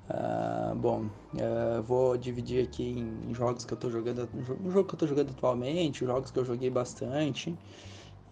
Uh, 0.08 0.74
bom, 0.74 1.04
uh, 1.34 1.82
vou 1.84 2.16
dividir 2.16 2.64
aqui 2.64 2.90
em 2.90 3.32
jogos 3.32 3.64
que 3.64 3.72
eu 3.72 3.78
tô 3.78 3.88
jogando, 3.88 4.28
um 4.64 4.70
jogo 4.70 4.88
que 4.88 4.94
eu 4.94 4.98
tô 4.98 5.06
jogando 5.06 5.30
atualmente, 5.30 6.04
jogos 6.04 6.32
que 6.32 6.38
eu 6.38 6.44
joguei 6.44 6.70
bastante 6.70 7.56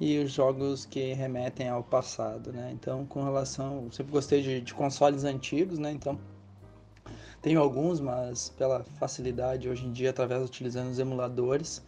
e 0.00 0.18
os 0.18 0.30
jogos 0.32 0.86
que 0.86 1.12
remetem 1.12 1.68
ao 1.68 1.82
passado, 1.82 2.52
né? 2.52 2.70
Então, 2.72 3.04
com 3.06 3.24
relação, 3.24 3.84
eu 3.84 3.92
sempre 3.92 4.12
gostei 4.12 4.42
de, 4.42 4.60
de 4.60 4.74
consoles 4.74 5.24
antigos, 5.24 5.78
né? 5.78 5.90
Então, 5.90 6.18
tenho 7.42 7.60
alguns, 7.60 8.00
mas 8.00 8.50
pela 8.50 8.84
facilidade 8.98 9.68
hoje 9.68 9.86
em 9.86 9.92
dia, 9.92 10.10
através 10.10 10.42
utilizando 10.44 10.90
os 10.90 10.98
emuladores, 10.98 11.82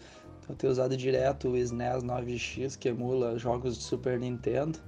eu 0.48 0.54
tenho 0.54 0.72
usado 0.72 0.96
direto 0.96 1.48
o 1.48 1.56
SNES 1.56 2.02
9X 2.02 2.76
que 2.76 2.88
emula 2.88 3.38
jogos 3.38 3.76
de 3.76 3.84
Super 3.84 4.18
Nintendo. 4.18 4.78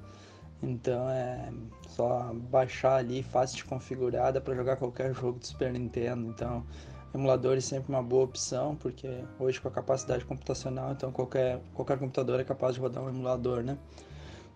Então 0.63 1.09
é 1.11 1.53
só 1.89 2.33
baixar 2.51 2.97
ali, 2.97 3.23
fácil 3.23 3.57
de 3.57 3.65
configurar, 3.65 4.33
dá 4.33 4.41
para 4.41 4.55
jogar 4.55 4.77
qualquer 4.77 5.13
jogo 5.15 5.39
de 5.39 5.49
Super 5.49 5.73
Nintendo. 5.73 6.29
Então 6.29 6.65
Emulador 7.14 7.57
é 7.57 7.61
sempre 7.61 7.92
uma 7.92 8.03
boa 8.03 8.25
opção, 8.25 8.75
porque 8.77 9.09
hoje 9.38 9.61
com 9.61 9.68
a 9.68 9.70
capacidade 9.70 10.25
computacional, 10.25 10.92
então 10.92 11.12
qualquer, 11.12 11.61
qualquer 11.75 11.98
computador 11.98 12.40
é 12.40 12.44
capaz 12.44 12.75
de 12.75 12.81
rodar 12.81 13.03
um 13.03 13.09
emulador, 13.09 13.62
né? 13.62 13.77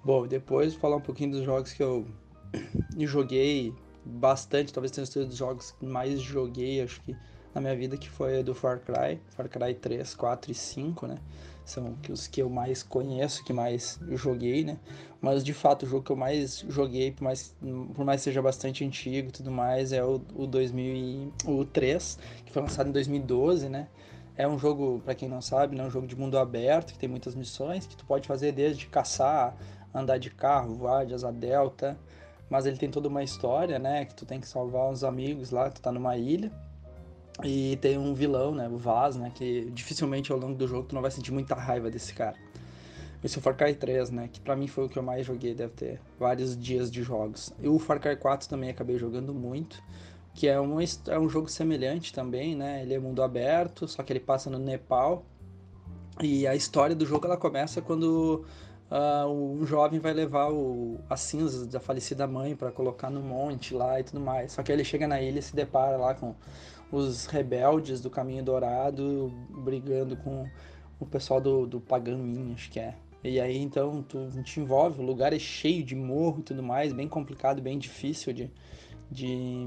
Bom, 0.02 0.26
depois 0.26 0.74
falar 0.74 0.96
um 0.96 1.00
pouquinho 1.00 1.32
dos 1.32 1.44
jogos 1.44 1.72
que 1.72 1.82
eu 1.82 2.06
joguei 3.00 3.74
bastante, 4.04 4.72
talvez 4.72 4.90
tenha 4.90 5.04
sido 5.04 5.28
os 5.28 5.36
jogos 5.36 5.72
que 5.72 5.84
mais 5.84 6.20
joguei, 6.20 6.80
acho 6.80 7.00
que 7.02 7.14
na 7.54 7.60
minha 7.60 7.74
vida, 7.74 7.96
que 7.96 8.08
foi 8.08 8.42
do 8.42 8.54
Far 8.54 8.80
Cry, 8.80 9.18
Far 9.30 9.48
Cry 9.48 9.74
3, 9.74 10.14
4 10.14 10.52
e 10.52 10.54
5, 10.54 11.06
né? 11.06 11.18
São 11.66 11.96
os 12.08 12.28
que 12.28 12.40
eu 12.40 12.48
mais 12.48 12.84
conheço, 12.84 13.44
que 13.44 13.52
mais 13.52 13.98
joguei, 14.12 14.64
né? 14.64 14.78
Mas 15.20 15.42
de 15.42 15.52
fato 15.52 15.84
o 15.84 15.86
jogo 15.88 16.04
que 16.04 16.12
eu 16.12 16.16
mais 16.16 16.64
joguei, 16.68 17.10
por 17.10 17.24
mais, 17.24 17.54
por 17.92 18.04
mais 18.04 18.22
seja 18.22 18.40
bastante 18.40 18.84
antigo 18.84 19.28
e 19.30 19.32
tudo 19.32 19.50
mais, 19.50 19.92
é 19.92 20.02
o, 20.02 20.22
o 20.36 20.46
2003, 20.46 22.18
que 22.44 22.52
foi 22.52 22.62
lançado 22.62 22.88
em 22.88 22.92
2012, 22.92 23.68
né? 23.68 23.88
É 24.36 24.46
um 24.46 24.56
jogo, 24.56 25.02
para 25.04 25.14
quem 25.16 25.28
não 25.28 25.40
sabe, 25.40 25.74
né? 25.74 25.82
um 25.82 25.90
jogo 25.90 26.06
de 26.06 26.14
mundo 26.14 26.38
aberto, 26.38 26.92
que 26.92 26.98
tem 26.98 27.08
muitas 27.08 27.34
missões, 27.34 27.84
que 27.84 27.96
tu 27.96 28.04
pode 28.04 28.28
fazer 28.28 28.52
desde 28.52 28.86
caçar, 28.86 29.56
andar 29.92 30.18
de 30.18 30.30
carro, 30.30 30.76
voar 30.76 31.04
de 31.04 31.14
asa 31.14 31.32
delta, 31.32 31.98
mas 32.48 32.64
ele 32.64 32.76
tem 32.76 32.88
toda 32.90 33.08
uma 33.08 33.24
história, 33.24 33.78
né? 33.78 34.04
Que 34.04 34.14
tu 34.14 34.24
tem 34.24 34.38
que 34.40 34.46
salvar 34.46 34.88
uns 34.88 35.02
amigos 35.02 35.50
lá, 35.50 35.68
tu 35.68 35.80
tá 35.80 35.90
numa 35.90 36.16
ilha. 36.16 36.52
E 37.44 37.76
tem 37.76 37.98
um 37.98 38.14
vilão, 38.14 38.54
né? 38.54 38.68
O 38.68 38.78
Vaz, 38.78 39.16
né? 39.16 39.30
Que 39.34 39.70
dificilmente 39.70 40.32
ao 40.32 40.38
longo 40.38 40.54
do 40.54 40.66
jogo 40.66 40.88
tu 40.88 40.94
não 40.94 41.02
vai 41.02 41.10
sentir 41.10 41.32
muita 41.32 41.54
raiva 41.54 41.90
desse 41.90 42.14
cara. 42.14 42.36
Esse 43.22 43.36
é 43.36 43.38
o 43.38 43.42
Far 43.42 43.56
Cry 43.56 43.74
3, 43.74 44.10
né? 44.10 44.28
Que 44.32 44.40
pra 44.40 44.56
mim 44.56 44.66
foi 44.66 44.84
o 44.84 44.88
que 44.88 44.98
eu 44.98 45.02
mais 45.02 45.26
joguei, 45.26 45.54
deve 45.54 45.72
ter 45.72 46.00
vários 46.18 46.56
dias 46.56 46.90
de 46.90 47.02
jogos. 47.02 47.52
E 47.60 47.68
o 47.68 47.78
Far 47.78 48.00
Cry 48.00 48.16
4 48.16 48.48
também 48.48 48.70
acabei 48.70 48.98
jogando 48.98 49.34
muito. 49.34 49.82
Que 50.34 50.48
é 50.48 50.60
um, 50.60 50.78
é 50.80 51.18
um 51.18 51.28
jogo 51.28 51.48
semelhante 51.48 52.12
também, 52.12 52.54
né? 52.54 52.82
Ele 52.82 52.94
é 52.94 52.98
mundo 52.98 53.22
aberto, 53.22 53.88
só 53.88 54.02
que 54.02 54.12
ele 54.12 54.20
passa 54.20 54.50
no 54.50 54.58
Nepal. 54.58 55.24
E 56.22 56.46
a 56.46 56.54
história 56.54 56.94
do 56.94 57.04
jogo 57.04 57.26
ela 57.26 57.36
começa 57.36 57.82
quando 57.82 58.44
uh, 58.90 59.28
um 59.28 59.66
jovem 59.66 59.98
vai 59.98 60.12
levar 60.12 60.50
o, 60.50 60.98
as 61.08 61.20
cinzas 61.20 61.66
da 61.66 61.80
falecida 61.80 62.26
mãe 62.26 62.54
para 62.54 62.70
colocar 62.70 63.10
no 63.10 63.20
monte 63.20 63.74
lá 63.74 64.00
e 64.00 64.04
tudo 64.04 64.20
mais. 64.20 64.52
Só 64.52 64.62
que 64.62 64.72
ele 64.72 64.84
chega 64.84 65.06
na 65.08 65.20
ilha 65.20 65.38
e 65.38 65.42
se 65.42 65.54
depara 65.54 65.96
lá 65.96 66.14
com 66.14 66.34
os 66.90 67.26
rebeldes 67.26 68.00
do 68.00 68.10
Caminho 68.10 68.44
Dourado 68.44 69.32
brigando 69.50 70.16
com 70.16 70.48
o 70.98 71.06
pessoal 71.06 71.40
do, 71.40 71.66
do 71.66 71.80
Pagamin, 71.80 72.52
acho 72.54 72.70
que 72.70 72.80
é. 72.80 72.94
E 73.24 73.40
aí 73.40 73.58
então 73.58 74.02
tu 74.02 74.30
te 74.42 74.60
envolve, 74.60 75.00
o 75.00 75.04
lugar 75.04 75.32
é 75.32 75.38
cheio 75.38 75.82
de 75.82 75.96
morro 75.96 76.40
e 76.40 76.42
tudo 76.42 76.62
mais, 76.62 76.92
bem 76.92 77.08
complicado, 77.08 77.60
bem 77.60 77.78
difícil 77.78 78.32
de, 78.32 78.50
de, 79.10 79.66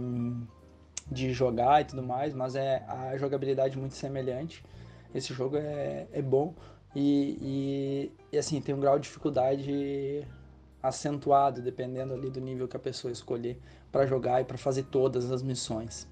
de 1.12 1.34
jogar 1.34 1.82
e 1.82 1.86
tudo 1.86 2.02
mais, 2.02 2.34
mas 2.34 2.56
é 2.56 2.84
a 2.88 3.18
jogabilidade 3.18 3.78
muito 3.78 3.96
semelhante. 3.96 4.64
Esse 5.14 5.34
jogo 5.34 5.58
é, 5.58 6.08
é 6.12 6.22
bom 6.22 6.54
e, 6.96 7.38
e, 7.42 8.12
e 8.32 8.38
assim, 8.38 8.62
tem 8.62 8.74
um 8.74 8.80
grau 8.80 8.98
de 8.98 9.04
dificuldade 9.04 10.26
acentuado, 10.82 11.62
dependendo 11.62 12.14
ali 12.14 12.30
do 12.30 12.40
nível 12.40 12.68
que 12.68 12.78
a 12.78 12.80
pessoa 12.80 13.12
escolher 13.12 13.60
para 13.92 14.06
jogar 14.06 14.42
e 14.42 14.46
para 14.46 14.58
fazer 14.58 14.84
todas 14.84 15.32
as 15.32 15.42
missões. 15.42 16.08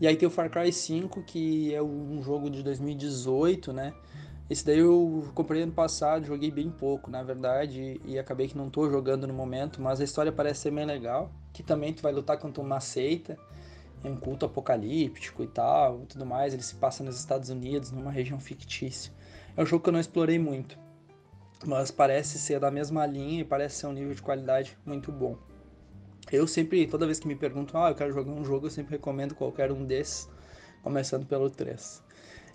E 0.00 0.06
aí 0.06 0.16
tem 0.16 0.26
o 0.26 0.30
Far 0.30 0.50
Cry 0.50 0.72
5, 0.72 1.22
que 1.22 1.74
é 1.74 1.82
um 1.82 2.22
jogo 2.22 2.50
de 2.50 2.62
2018, 2.62 3.72
né? 3.72 3.92
Esse 4.50 4.66
daí 4.66 4.78
eu 4.78 5.30
comprei 5.34 5.62
ano 5.62 5.72
passado, 5.72 6.26
joguei 6.26 6.50
bem 6.50 6.70
pouco, 6.70 7.10
na 7.10 7.22
verdade, 7.22 8.00
e 8.04 8.18
acabei 8.18 8.48
que 8.48 8.56
não 8.56 8.68
tô 8.68 8.90
jogando 8.90 9.26
no 9.26 9.32
momento, 9.32 9.80
mas 9.80 10.00
a 10.00 10.04
história 10.04 10.30
parece 10.30 10.60
ser 10.60 10.70
bem 10.72 10.84
legal, 10.84 11.30
que 11.52 11.62
também 11.62 11.92
tu 11.92 12.02
vai 12.02 12.12
lutar 12.12 12.36
contra 12.38 12.62
uma 12.62 12.80
seita, 12.80 13.38
é 14.04 14.10
um 14.10 14.16
culto 14.16 14.44
apocalíptico 14.44 15.42
e 15.42 15.46
tal, 15.46 16.00
tudo 16.00 16.26
mais, 16.26 16.52
ele 16.52 16.62
se 16.62 16.74
passa 16.74 17.02
nos 17.02 17.18
Estados 17.18 17.48
Unidos, 17.48 17.92
numa 17.92 18.10
região 18.10 18.38
fictícia. 18.38 19.12
É 19.56 19.62
um 19.62 19.66
jogo 19.66 19.84
que 19.84 19.88
eu 19.88 19.92
não 19.92 20.00
explorei 20.00 20.38
muito, 20.38 20.78
mas 21.64 21.90
parece 21.90 22.38
ser 22.38 22.60
da 22.60 22.70
mesma 22.70 23.06
linha 23.06 23.40
e 23.40 23.44
parece 23.44 23.76
ser 23.76 23.86
um 23.86 23.92
nível 23.92 24.14
de 24.14 24.22
qualidade 24.22 24.76
muito 24.84 25.10
bom. 25.12 25.36
Eu 26.30 26.46
sempre, 26.46 26.86
toda 26.86 27.06
vez 27.06 27.18
que 27.18 27.26
me 27.26 27.34
perguntam, 27.34 27.82
ah, 27.82 27.90
eu 27.90 27.94
quero 27.94 28.12
jogar 28.12 28.32
um 28.32 28.44
jogo, 28.44 28.66
eu 28.66 28.70
sempre 28.70 28.92
recomendo 28.92 29.34
qualquer 29.34 29.72
um 29.72 29.84
desses, 29.84 30.28
começando 30.82 31.26
pelo 31.26 31.50
3. 31.50 32.02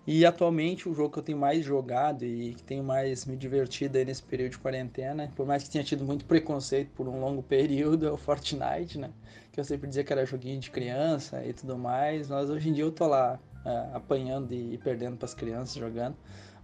E 0.06 0.26
atualmente 0.26 0.88
o 0.88 0.94
jogo 0.94 1.12
que 1.12 1.20
eu 1.20 1.24
tenho 1.24 1.38
mais 1.38 1.66
jogado 1.66 2.24
e 2.24 2.54
que 2.54 2.64
tenho 2.64 2.82
mais 2.82 3.26
me 3.26 3.36
divertido 3.36 3.98
aí 3.98 4.06
nesse 4.06 4.24
período 4.24 4.52
de 4.52 4.58
quarentena, 4.58 5.30
por 5.36 5.46
mais 5.46 5.64
que 5.64 5.70
tenha 5.70 5.84
tido 5.84 6.06
muito 6.06 6.24
preconceito 6.24 6.92
por 6.96 7.10
um 7.10 7.20
longo 7.20 7.44
período, 7.48 8.08
é 8.08 8.12
o 8.12 8.16
Fortnite, 8.16 8.98
né? 8.98 9.12
Que 9.52 9.60
eu 9.60 9.66
sempre 9.66 9.86
dizia 9.86 10.06
que 10.06 10.14
era 10.14 10.26
joguinho 10.26 10.62
de 10.62 10.72
criança 10.72 11.46
e 11.46 11.52
tudo 11.52 11.78
mais, 11.78 12.30
mas 12.30 12.50
hoje 12.50 12.70
em 12.70 12.74
dia 12.74 12.86
eu 12.86 12.92
tô 12.92 13.06
lá 13.06 13.38
é, 13.66 13.90
apanhando 13.94 14.54
e 14.54 14.78
perdendo 14.78 15.18
para 15.18 15.26
as 15.26 15.34
crianças 15.34 15.76
jogando. 15.76 16.16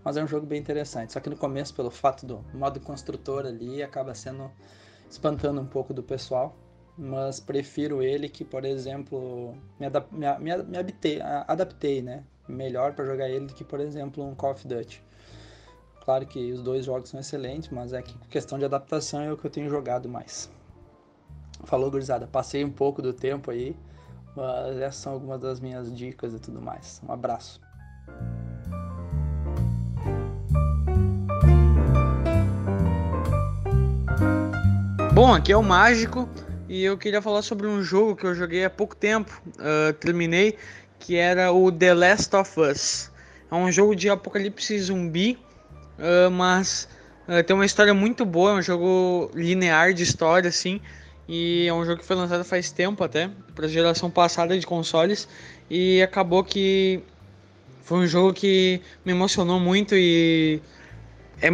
Mas 0.04 0.18
é 0.18 0.24
um 0.24 0.28
jogo 0.28 0.46
bem 0.46 0.60
interessante. 0.60 1.13
Só 1.13 1.20
que 1.20 1.30
no 1.30 1.38
começo, 1.38 1.74
pelo 1.74 1.89
fato 1.89 2.26
do 2.26 2.44
modo 2.54 2.80
construtor 2.80 3.46
ali, 3.46 3.82
acaba 3.82 4.13
sendo 4.13 4.52
espantando 5.10 5.62
um 5.62 5.66
pouco 5.66 5.94
do 5.94 6.04
pessoal. 6.04 6.56
Mas 6.98 7.39
prefiro 7.39 8.04
ele 8.04 8.30
que, 8.30 8.44
por 8.44 8.66
exemplo, 8.66 9.56
me, 9.80 9.86
adap 9.86 10.13
me, 10.13 10.28
me, 10.39 10.63
me 10.63 10.78
adaptei, 10.78 11.22
adaptei, 11.22 12.02
né? 12.02 12.24
melhor 12.48 12.94
para 12.94 13.06
jogar 13.06 13.30
ele 13.30 13.48
do 13.48 13.54
que, 13.54 13.63
por 13.63 13.80
exemplo, 13.80 14.24
um 14.24 14.36
Call 14.36 14.52
of 14.52 14.68
Duty. 14.68 15.04
Claro 16.04 16.26
que 16.26 16.52
os 16.52 16.62
dois 16.62 16.86
jogos 16.86 17.10
são 17.10 17.20
excelentes, 17.20 17.70
mas 17.70 17.94
é 17.94 18.02
que 18.02 18.18
questão 18.28 18.60
de 18.60 18.66
adaptação 18.66 19.22
é 19.22 19.32
o 19.32 19.38
que 19.38 19.46
eu 19.46 19.52
tenho 19.52 19.70
jogado 19.70 20.10
mais. 20.10 20.52
Falou, 21.63 21.89
gurizada. 21.89 22.28
Passei 22.28 22.63
um 22.66 22.72
pouco 22.72 23.02
do 23.02 23.13
tempo 23.13 23.52
aí, 23.52 23.76
mas 24.36 24.78
essas 24.78 24.98
são 24.98 25.13
algumas 25.13 25.39
das 25.39 25.60
minhas 25.62 25.94
dicas 25.96 26.34
e 26.34 26.39
tudo 26.39 26.62
mais. 26.62 27.02
Um 27.08 27.12
abraço. 27.12 27.62
Bom, 35.13 35.32
aqui 35.32 35.52
é 35.52 35.58
o 35.58 35.62
Mágico 35.62 36.28
e 36.67 36.84
eu 36.84 36.97
queria 36.97 37.21
falar 37.21 37.43
sobre 37.43 37.67
um 37.67 37.84
jogo 37.84 38.15
que 38.15 38.26
eu 38.26 38.34
joguei 38.34 38.65
há 38.65 38.69
pouco 38.69 38.95
tempo. 38.95 39.39
Uh, 39.60 39.93
terminei 39.93 40.58
que 40.97 41.15
era 41.15 41.52
o 41.52 41.71
The 41.71 41.93
Last 41.93 42.36
of 42.36 42.60
Us. 42.60 43.12
É 43.52 43.54
um 43.54 43.71
jogo 43.71 43.95
de 43.95 44.10
apocalipse 44.10 44.76
zumbi, 44.80 45.38
uh, 45.99 46.32
mas 46.32 46.89
uh, 47.28 47.43
tem 47.43 47.56
uma 47.56 47.63
história 47.63 47.93
muito 47.93 48.26
boa, 48.26 48.54
é 48.54 48.54
um 48.56 48.62
jogo 48.63 49.30
linear 49.36 49.93
de 49.93 50.02
história, 50.02 50.49
assim, 50.49 50.82
e 51.30 51.67
é 51.67 51.73
um 51.76 51.86
jogo 51.86 51.99
que 51.99 52.06
foi 52.08 52.15
lançado 52.15 52.43
faz 52.43 52.71
tempo 52.71 53.04
até, 53.04 53.30
para 53.54 53.67
a 53.67 53.69
geração 53.69 54.10
passada 54.10 54.58
de 54.58 54.65
consoles, 54.65 55.28
e 55.69 56.02
acabou 56.02 56.43
que 56.43 57.04
foi 57.84 57.99
um 57.99 58.08
jogo 58.08 58.34
que 58.34 58.82
me 59.06 59.12
emocionou 59.12 59.60
muito 59.60 59.93
e 59.93 60.60
é 61.39 61.52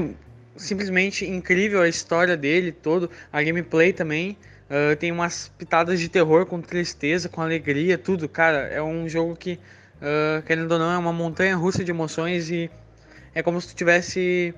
simplesmente 0.60 1.26
incrível 1.26 1.82
a 1.82 1.88
história 1.88 2.36
dele 2.36 2.72
todo, 2.72 3.10
a 3.32 3.42
gameplay 3.42 3.94
também. 3.94 4.38
Uh, 4.70 4.96
tem 4.98 5.12
umas 5.12 5.52
pitadas 5.58 6.00
de 6.00 6.08
terror 6.08 6.46
com 6.46 6.62
tristeza, 6.62 7.28
com 7.28 7.42
alegria, 7.42 7.98
tudo. 7.98 8.30
Cara, 8.30 8.68
é 8.68 8.82
um 8.82 9.10
jogo 9.10 9.36
que, 9.36 9.60
uh, 9.96 10.44
querendo 10.44 10.72
ou 10.72 10.78
não, 10.78 10.92
é 10.92 10.98
uma 10.98 11.14
montanha 11.14 11.56
russa 11.56 11.84
de 11.84 11.90
emoções 11.90 12.52
e 12.52 12.70
é 13.34 13.42
como 13.42 13.60
se 13.60 13.68
tu 13.68 13.70
estivesse 13.70 14.54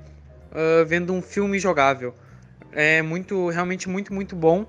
uh, 0.52 0.86
vendo 0.86 1.14
um 1.14 1.22
filme 1.22 1.58
jogável. 1.60 2.14
É 2.74 3.02
muito, 3.02 3.48
realmente 3.50 3.88
muito, 3.88 4.14
muito 4.14 4.36
bom. 4.36 4.66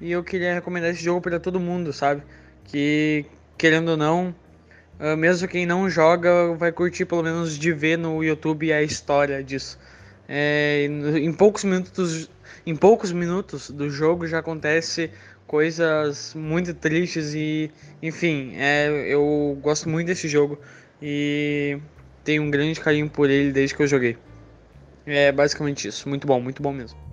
E 0.00 0.12
eu 0.12 0.22
queria 0.22 0.54
recomendar 0.54 0.90
esse 0.90 1.02
jogo 1.02 1.20
para 1.20 1.40
todo 1.40 1.58
mundo, 1.58 1.92
sabe? 1.92 2.22
Que, 2.64 3.24
querendo 3.56 3.90
ou 3.90 3.96
não, 3.96 4.34
mesmo 5.16 5.46
quem 5.46 5.64
não 5.64 5.88
joga 5.88 6.52
vai 6.54 6.72
curtir 6.72 7.04
pelo 7.04 7.22
menos 7.22 7.56
de 7.56 7.72
ver 7.72 7.96
no 7.96 8.22
YouTube 8.22 8.72
a 8.72 8.82
história 8.82 9.42
disso. 9.42 9.78
É, 10.28 10.86
em 10.86 11.32
poucos 11.32 11.64
minutos 11.64 12.30
em 12.66 12.74
poucos 12.74 13.12
minutos 13.12 13.68
do 13.68 13.90
jogo 13.90 14.26
já 14.26 14.38
acontece 14.38 15.10
coisas 15.46 16.32
muito 16.34 16.72
tristes 16.72 17.34
e 17.34 17.70
enfim 18.02 18.54
é, 18.56 18.88
eu 19.06 19.58
gosto 19.60 19.88
muito 19.88 20.06
desse 20.06 20.26
jogo 20.28 20.58
e 21.02 21.78
tenho 22.24 22.42
um 22.42 22.50
grande 22.50 22.80
carinho 22.80 23.10
por 23.10 23.28
ele 23.28 23.52
desde 23.52 23.76
que 23.76 23.82
eu 23.82 23.86
joguei. 23.86 24.16
É 25.06 25.30
basicamente 25.30 25.86
isso. 25.86 26.08
Muito 26.08 26.26
bom 26.26 26.40
muito 26.40 26.62
bom 26.62 26.72
mesmo 26.72 27.03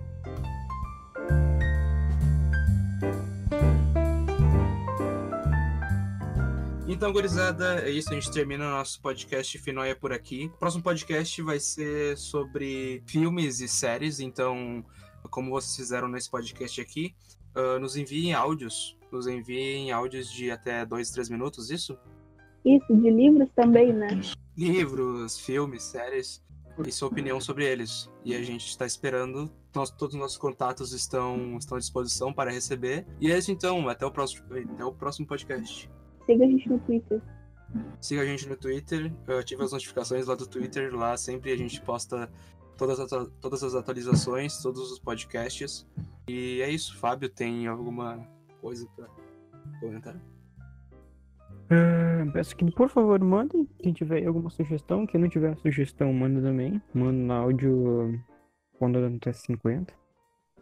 Então, 6.92 7.10
gurizada, 7.10 7.80
é 7.86 7.90
isso. 7.90 8.10
A 8.10 8.14
gente 8.14 8.30
termina 8.30 8.66
o 8.66 8.70
nosso 8.70 9.00
podcast 9.00 9.56
Finóia 9.56 9.96
por 9.96 10.12
aqui. 10.12 10.50
O 10.54 10.58
próximo 10.58 10.82
podcast 10.82 11.40
vai 11.40 11.58
ser 11.58 12.18
sobre 12.18 13.02
filmes 13.06 13.60
e 13.60 13.66
séries. 13.66 14.20
Então, 14.20 14.84
como 15.30 15.50
vocês 15.50 15.74
fizeram 15.74 16.06
nesse 16.06 16.30
podcast 16.30 16.78
aqui, 16.82 17.14
uh, 17.56 17.80
nos 17.80 17.96
enviem 17.96 18.34
áudios. 18.34 18.94
Nos 19.10 19.26
enviem 19.26 19.90
áudios 19.90 20.30
de 20.30 20.50
até 20.50 20.84
dois, 20.84 21.10
três 21.10 21.30
minutos, 21.30 21.70
isso? 21.70 21.96
Isso, 22.62 22.94
de 22.94 23.10
livros 23.10 23.48
também, 23.56 23.90
né? 23.90 24.08
Livros, 24.54 25.40
filmes, 25.40 25.84
séries 25.84 26.44
e 26.86 26.92
sua 26.92 27.08
opinião 27.08 27.40
sobre 27.40 27.64
eles. 27.64 28.10
E 28.22 28.34
a 28.34 28.42
gente 28.42 28.66
está 28.66 28.84
esperando. 28.84 29.50
Nós, 29.74 29.90
todos 29.90 30.14
os 30.14 30.20
nossos 30.20 30.36
contatos 30.36 30.92
estão, 30.92 31.56
estão 31.56 31.78
à 31.78 31.80
disposição 31.80 32.34
para 32.34 32.50
receber. 32.50 33.06
E 33.18 33.32
é 33.32 33.38
isso 33.38 33.50
então. 33.50 33.88
Até 33.88 34.04
o 34.04 34.10
próximo, 34.10 34.44
até 34.74 34.84
o 34.84 34.92
próximo 34.92 35.26
podcast. 35.26 35.90
Siga 36.26 36.44
a 36.44 36.48
gente 36.48 36.68
no 36.68 36.78
Twitter. 36.78 37.20
Siga 38.00 38.22
a 38.22 38.26
gente 38.26 38.48
no 38.48 38.56
Twitter. 38.56 39.12
Ative 39.38 39.62
as 39.62 39.72
notificações 39.72 40.26
lá 40.26 40.34
do 40.34 40.46
Twitter. 40.46 40.94
Lá 40.94 41.16
sempre 41.16 41.52
a 41.52 41.56
gente 41.56 41.80
posta 41.80 42.30
todas 42.76 43.00
as, 43.00 43.10
todas 43.40 43.62
as 43.62 43.74
atualizações, 43.74 44.58
todos 44.62 44.92
os 44.92 44.98
podcasts. 44.98 45.86
E 46.28 46.60
é 46.62 46.70
isso. 46.70 46.96
Fábio, 46.98 47.28
tem 47.28 47.66
alguma 47.66 48.26
coisa 48.60 48.86
para 48.96 49.08
comentar? 49.80 50.16
Uh, 51.72 52.30
peço 52.32 52.56
que, 52.56 52.70
por 52.70 52.88
favor, 52.88 53.18
mandem. 53.20 53.68
Quem 53.78 53.92
tiver 53.92 54.26
alguma 54.26 54.50
sugestão, 54.50 55.06
quem 55.06 55.20
não 55.20 55.28
tiver 55.28 55.56
sugestão, 55.58 56.12
manda 56.12 56.40
também. 56.40 56.80
Manda 56.94 57.12
no 57.12 57.32
áudio 57.32 58.20
quando 58.78 58.98
até 58.98 59.32
50 59.32 59.94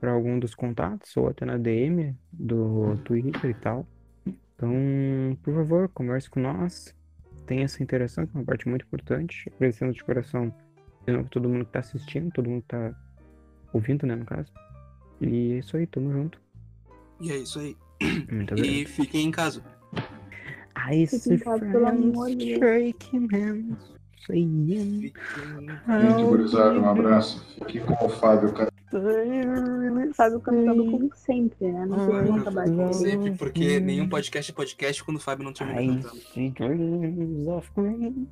para 0.01 0.13
algum 0.13 0.39
dos 0.39 0.55
contatos 0.55 1.15
ou 1.17 1.29
até 1.29 1.45
na 1.45 1.59
DM 1.59 2.17
do 2.33 2.97
Twitter 3.05 3.51
e 3.51 3.55
tal. 3.55 3.87
Então, 4.61 5.39
por 5.43 5.55
favor, 5.55 5.89
converse 5.89 6.29
com 6.29 6.39
nós. 6.39 6.95
Tenha 7.47 7.65
essa 7.65 7.83
interação, 7.83 8.27
que 8.27 8.37
é 8.37 8.39
uma 8.39 8.45
parte 8.45 8.69
muito 8.69 8.85
importante. 8.85 9.51
Agradecendo 9.57 9.95
de 9.95 10.05
coração 10.05 10.55
todo 11.31 11.49
mundo 11.49 11.65
que 11.65 11.73
tá 11.73 11.79
assistindo, 11.79 12.31
todo 12.31 12.51
mundo 12.51 12.61
que 12.61 12.69
tá 12.69 12.95
ouvindo, 13.73 14.07
né, 14.07 14.15
no 14.15 14.27
caso. 14.27 14.53
E 15.19 15.55
é 15.55 15.59
isso 15.61 15.79
aí, 15.79 15.87
tamo 15.87 16.13
junto. 16.13 16.39
E 17.23 17.33
é 17.33 17.39
isso 17.39 17.59
aí. 17.59 17.75
Muito 18.31 18.55
e 18.63 18.85
fiquem 18.85 19.29
em 19.29 19.31
casa. 19.31 19.65
I 20.77 21.07
see 21.07 21.39
friends 21.39 22.15
shaking 22.59 23.29
hands, 23.33 23.95
saying... 24.27 25.13
Gente, 25.13 26.23
gurizada, 26.23 26.79
um 26.79 26.89
abraço. 26.89 27.45
Fique 27.67 27.81
com 27.81 28.05
o 28.05 28.09
Fábio, 28.11 28.53
cara. 28.53 28.70
Fábio 30.15 30.41
cantando 30.41 30.91
como 30.91 31.11
sempre, 31.15 31.71
né? 31.71 31.87
Não 31.87 32.07
tem 32.07 32.33
muita 32.33 32.53
Como 32.53 32.93
sempre, 32.93 33.31
porque 33.33 33.81
nenhum 33.81 34.09
podcast 34.09 34.51
é 34.51 34.55
podcast 34.55 35.05
quando 35.05 35.19
o 35.19 35.21
Fábio 35.21 35.45
não 35.45 35.53
termina 35.53 35.81
cantando. 35.81 36.17
I 36.17 36.21
see 36.21 36.51
dreams 36.51 37.47
of 37.47 37.71
green. 37.77 38.29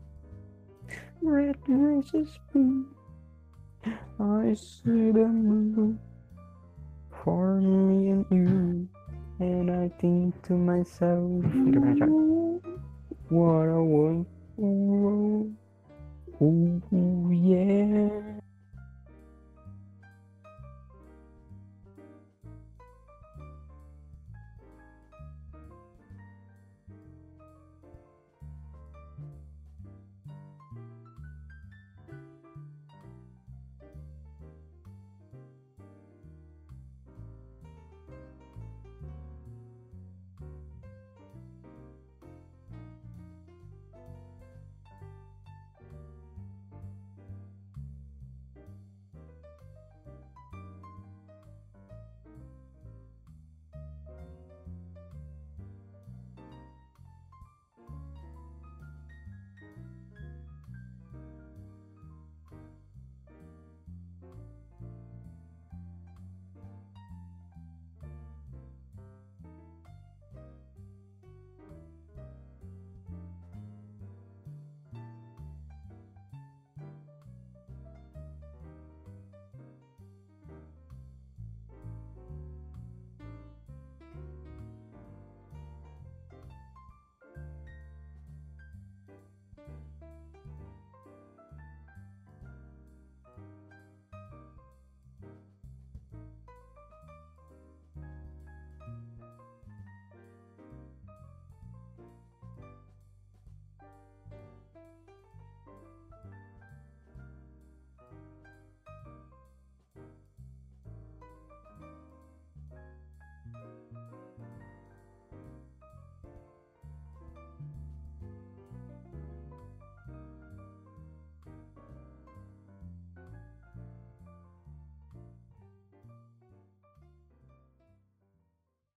red 1.22 1.56
roses 1.68 2.40
blue. 2.52 2.86
I 4.20 4.54
see 4.54 5.12
the 5.12 5.26
moon 5.26 5.98
for 7.24 7.60
me 7.60 8.10
and 8.10 8.26
you, 8.30 8.88
and 9.40 9.70
I 9.70 9.88
think 10.00 10.34
to 10.48 10.54
myself, 10.54 11.44
what 13.28 13.68
a 13.68 13.82
wonderful 13.82 14.26
world. 14.56 15.54
Oh 16.40 17.30
yeah. 17.30 18.27